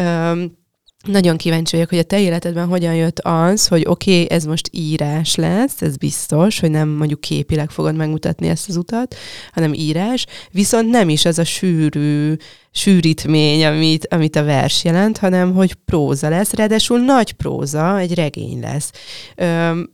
Um, 0.00 0.60
nagyon 1.02 1.36
kíváncsi 1.36 1.74
vagyok, 1.76 1.88
hogy 1.88 1.98
a 1.98 2.02
te 2.02 2.20
életedben 2.20 2.68
hogyan 2.68 2.94
jött 2.94 3.18
az, 3.18 3.66
hogy 3.66 3.84
oké, 3.86 4.22
okay, 4.22 4.36
ez 4.36 4.44
most 4.44 4.68
írás 4.72 5.34
lesz, 5.34 5.82
ez 5.82 5.96
biztos, 5.96 6.60
hogy 6.60 6.70
nem 6.70 6.88
mondjuk 6.88 7.20
képileg 7.20 7.70
fogod 7.70 7.96
megmutatni 7.96 8.48
ezt 8.48 8.68
az 8.68 8.76
utat, 8.76 9.14
hanem 9.52 9.72
írás, 9.72 10.26
viszont 10.50 10.90
nem 10.90 11.08
is 11.08 11.24
ez 11.24 11.38
a 11.38 11.44
sűrű, 11.44 12.34
sűrítmény, 12.72 13.64
amit, 13.64 14.06
amit 14.06 14.36
a 14.36 14.44
vers 14.44 14.84
jelent, 14.84 15.18
hanem 15.18 15.54
hogy 15.54 15.74
próza 15.74 16.28
lesz, 16.28 16.52
ráadásul 16.52 16.98
nagy 16.98 17.32
próza, 17.32 17.98
egy 17.98 18.14
regény 18.14 18.60
lesz. 18.60 18.90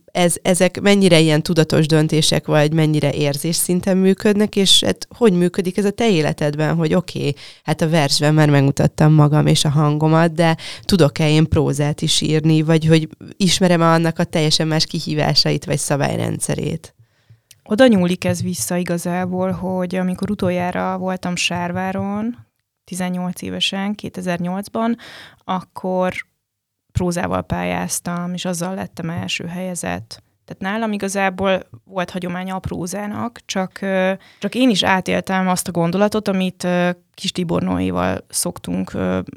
Ez, 0.05 0.35
ezek 0.41 0.81
mennyire 0.81 1.19
ilyen 1.19 1.43
tudatos 1.43 1.85
döntések, 1.85 2.45
vagy 2.45 2.73
mennyire 2.73 3.11
érzés 3.11 3.55
szinten 3.55 3.97
működnek, 3.97 4.55
és 4.55 4.83
hát 4.83 5.07
hogy 5.17 5.33
működik 5.33 5.77
ez 5.77 5.85
a 5.85 5.91
te 5.91 6.09
életedben, 6.09 6.75
hogy 6.75 6.93
oké, 6.93 7.19
okay, 7.19 7.35
hát 7.63 7.81
a 7.81 7.89
versben 7.89 8.33
már 8.33 8.49
megmutattam 8.49 9.13
magam 9.13 9.47
és 9.47 9.65
a 9.65 9.69
hangomat, 9.69 10.33
de 10.33 10.57
tudok-e 10.81 11.29
én 11.29 11.47
prózát 11.47 12.01
is 12.01 12.21
írni, 12.21 12.61
vagy 12.61 12.85
hogy 12.85 13.07
ismerem-e 13.37 13.91
annak 13.91 14.19
a 14.19 14.23
teljesen 14.23 14.67
más 14.67 14.85
kihívásait, 14.85 15.65
vagy 15.65 15.77
szabályrendszerét? 15.77 16.93
Oda 17.63 17.87
nyúlik 17.87 18.25
ez 18.25 18.41
vissza 18.41 18.75
igazából, 18.75 19.51
hogy 19.51 19.95
amikor 19.95 20.31
utoljára 20.31 20.97
voltam 20.97 21.35
Sárváron, 21.35 22.48
18 22.89 23.41
évesen, 23.41 23.95
2008-ban, 24.01 24.97
akkor 25.43 26.13
prózával 26.91 27.41
pályáztam, 27.41 28.33
és 28.33 28.45
azzal 28.45 28.75
lettem 28.75 29.09
első 29.09 29.45
helyezett. 29.45 30.23
Tehát 30.45 30.73
nálam 30.73 30.91
igazából 30.91 31.63
volt 31.83 32.09
hagyománya 32.09 32.55
a 32.55 32.59
prózának, 32.59 33.39
csak, 33.45 33.79
csak 34.39 34.55
én 34.55 34.69
is 34.69 34.83
átéltem 34.83 35.47
azt 35.47 35.67
a 35.67 35.71
gondolatot, 35.71 36.27
amit 36.27 36.67
Kis 37.13 37.31
Tibor 37.31 37.61
Noéval 37.61 38.25
szoktunk 38.29 38.91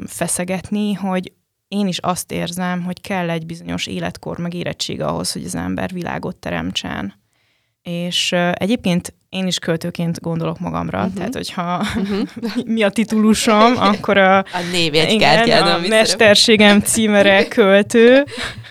feszegetni, 0.07 0.93
hogy 0.93 1.33
én 1.69 1.87
is 1.87 1.99
azt 1.99 2.33
érzem, 2.33 2.83
hogy 2.83 3.01
kell 3.01 3.31
egy 3.31 3.47
bizonyos 3.47 3.87
életkor, 3.87 4.39
meg 4.39 4.55
érettség 4.55 5.01
ahhoz, 5.01 5.33
hogy 5.33 5.45
az 5.45 5.55
ember 5.55 5.93
világot 5.93 6.37
teremtsen. 6.37 7.15
És 7.83 8.33
egyébként 8.53 9.15
én 9.33 9.47
is 9.47 9.59
költőként 9.59 10.21
gondolok 10.21 10.59
magamra, 10.59 10.99
uh-huh. 10.99 11.15
tehát 11.15 11.35
hogyha 11.35 11.77
uh-huh. 11.97 12.29
mi 12.75 12.83
a 12.83 12.91
titulusom, 12.91 13.77
akkor 13.77 14.19
a, 14.19 14.39
a 14.39 14.45
névjegykártyán, 14.73 15.67
a 15.67 15.89
mesterségem 15.89 16.81
címere 16.91 17.49
költő, 17.49 18.25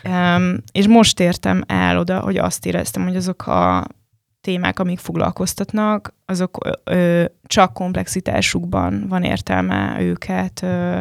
um, 0.04 0.58
és 0.72 0.88
most 0.88 1.20
értem 1.20 1.64
el 1.68 1.98
oda, 1.98 2.20
hogy 2.20 2.38
azt 2.38 2.66
éreztem, 2.66 3.04
hogy 3.04 3.16
azok 3.16 3.48
a 3.48 3.88
témák, 4.42 4.80
amik 4.80 5.00
foglalkoztatnak, 5.00 6.14
azok 6.26 6.58
ö, 6.84 7.24
csak 7.44 7.74
komplexitásukban 7.74 9.06
van 9.08 9.24
értelme 9.24 9.98
őket 10.00 10.64
ö, 10.64 11.00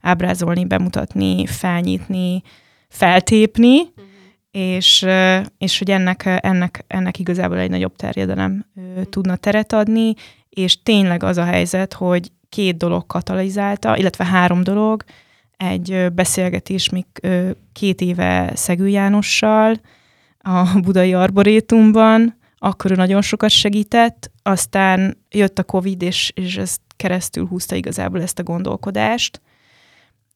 ábrázolni, 0.00 0.64
bemutatni, 0.64 1.46
felnyitni, 1.46 2.42
feltépni, 2.88 3.80
uh-huh 3.80 4.10
és, 4.52 5.06
és 5.58 5.78
hogy 5.78 5.90
ennek, 5.90 6.38
ennek, 6.42 6.84
ennek 6.86 7.18
igazából 7.18 7.58
egy 7.58 7.70
nagyobb 7.70 7.96
terjedelem 7.96 8.66
tudna 9.10 9.36
teret 9.36 9.72
adni, 9.72 10.14
és 10.48 10.82
tényleg 10.82 11.22
az 11.22 11.36
a 11.36 11.44
helyzet, 11.44 11.92
hogy 11.92 12.30
két 12.48 12.76
dolog 12.76 13.06
katalizálta, 13.06 13.96
illetve 13.96 14.24
három 14.24 14.62
dolog, 14.62 15.04
egy 15.56 16.12
beszélgetés 16.12 16.88
még 16.88 17.06
két 17.72 18.00
éve 18.00 18.52
Szegő 18.54 18.88
Jánossal 18.88 19.80
a 20.38 20.80
Budai 20.80 21.14
Arborétumban, 21.14 22.38
akkor 22.58 22.90
ő 22.90 22.94
nagyon 22.94 23.22
sokat 23.22 23.50
segített, 23.50 24.30
aztán 24.42 25.16
jött 25.30 25.58
a 25.58 25.64
Covid, 25.64 26.02
és, 26.02 26.32
és 26.34 26.56
ezt 26.56 26.80
keresztül 26.96 27.46
húzta 27.46 27.74
igazából 27.74 28.22
ezt 28.22 28.38
a 28.38 28.42
gondolkodást, 28.42 29.40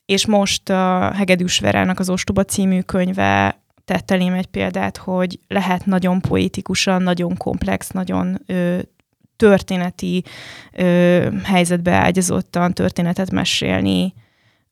és 0.06 0.26
most 0.26 0.68
a 0.68 1.12
Hegedűs 1.14 1.58
Verának 1.58 1.98
az 1.98 2.10
Ostoba 2.10 2.44
című 2.44 2.80
könyve 2.80 3.60
tett 3.86 4.10
elém 4.10 4.32
egy 4.32 4.46
példát, 4.46 4.96
hogy 4.96 5.38
lehet 5.48 5.86
nagyon 5.86 6.20
poétikusan, 6.20 7.02
nagyon 7.02 7.36
komplex, 7.36 7.90
nagyon 7.90 8.42
ö, 8.46 8.78
történeti 9.36 10.24
ö, 10.72 11.28
helyzetbe 11.44 11.92
ágyazottan 11.92 12.72
történetet 12.72 13.30
mesélni, 13.30 14.14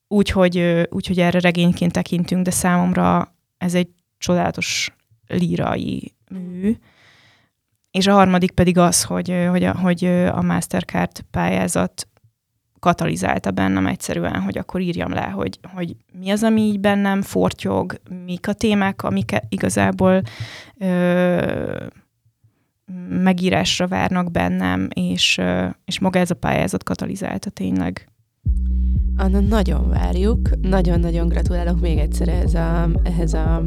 úgyhogy 0.08 0.86
úgy, 0.90 1.06
hogy 1.06 1.20
erre 1.20 1.40
regényként 1.40 1.92
tekintünk, 1.92 2.44
de 2.44 2.50
számomra 2.50 3.34
ez 3.58 3.74
egy 3.74 3.88
csodálatos 4.18 4.94
lírai 5.26 6.14
mű. 6.30 6.76
És 7.90 8.06
a 8.06 8.12
harmadik 8.12 8.50
pedig 8.50 8.78
az, 8.78 9.02
hogy, 9.02 9.46
hogy, 9.50 9.64
a, 9.64 9.78
hogy 9.78 10.04
a 10.32 10.42
Mastercard 10.42 11.20
pályázat 11.30 12.08
katalizálta 12.84 13.50
bennem 13.50 13.86
egyszerűen, 13.86 14.40
hogy 14.40 14.58
akkor 14.58 14.80
írjam 14.80 15.12
le, 15.12 15.24
hogy, 15.24 15.58
hogy 15.74 15.96
mi 16.18 16.30
az, 16.30 16.42
ami 16.42 16.60
így 16.60 16.80
bennem 16.80 17.22
fortyog, 17.22 18.00
mik 18.24 18.48
a 18.48 18.52
témák, 18.52 19.02
amik 19.02 19.32
igazából 19.48 20.22
ö, 20.78 21.86
megírásra 23.08 23.86
várnak 23.86 24.30
bennem, 24.30 24.88
és, 24.94 25.38
ö, 25.38 25.66
és 25.84 25.98
maga 25.98 26.18
ez 26.18 26.30
a 26.30 26.34
pályázat 26.34 26.82
katalizálta 26.82 27.50
tényleg. 27.50 28.08
Anna, 29.16 29.40
nagyon 29.40 29.88
várjuk. 29.88 30.38
Nagyon-nagyon 30.62 31.28
gratulálok 31.28 31.80
még 31.80 31.98
egyszer 31.98 32.28
ehhez 32.28 32.54
a, 32.54 32.88
ehhez 33.02 33.32
a, 33.34 33.62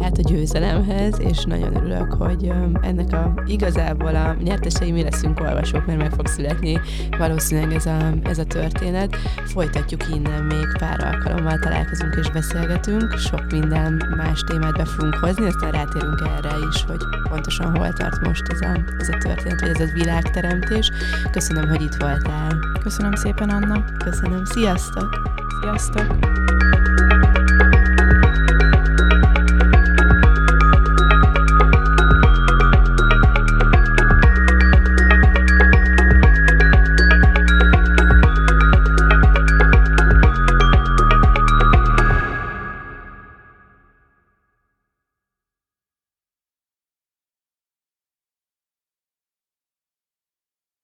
hát 0.00 0.18
a 0.18 0.22
győzelemhez, 0.22 1.20
és 1.20 1.44
nagyon 1.44 1.76
örülök, 1.76 2.12
hogy 2.12 2.52
ennek 2.82 3.12
a 3.12 3.42
igazából 3.46 4.14
a 4.14 4.36
nyertesei 4.42 4.92
mi 4.92 5.02
leszünk 5.02 5.40
olvasók, 5.40 5.86
mert 5.86 5.98
meg 5.98 6.10
fog 6.12 6.26
születni 6.26 6.80
valószínűleg 7.18 7.72
ez 7.72 7.86
a, 7.86 8.12
ez 8.22 8.38
a 8.38 8.44
történet. 8.44 9.16
Folytatjuk 9.44 10.00
innen 10.14 10.42
még 10.44 10.66
pár 10.78 11.04
alkalommal 11.04 11.58
találkozunk 11.58 12.16
és 12.20 12.30
beszélgetünk, 12.30 13.12
sok 13.18 13.50
minden 13.50 14.14
más 14.16 14.40
témát 14.46 14.76
be 14.76 14.84
fogunk 14.84 15.14
hozni, 15.14 15.46
aztán 15.46 15.70
rátérünk 15.70 16.22
erre 16.36 16.54
is, 16.70 16.84
hogy 16.84 17.00
pontosan 17.28 17.76
hol 17.76 17.92
tart 17.92 18.26
most 18.26 18.48
ez 18.48 18.60
a, 18.60 18.84
ez 18.98 19.08
a 19.08 19.16
történet, 19.18 19.60
vagy 19.60 19.70
ez 19.70 19.80
a 19.80 19.92
világteremtés. 19.94 20.90
Köszönöm, 21.30 21.68
hogy 21.68 21.82
itt 21.82 21.94
voltál. 21.98 22.58
Köszönöm 22.82 23.14
szépen, 23.14 23.48
Anna. 23.48 23.84
Köszönöm. 24.04 24.42
Sziasztok! 24.84 25.20
Sziasztok! 25.62 26.63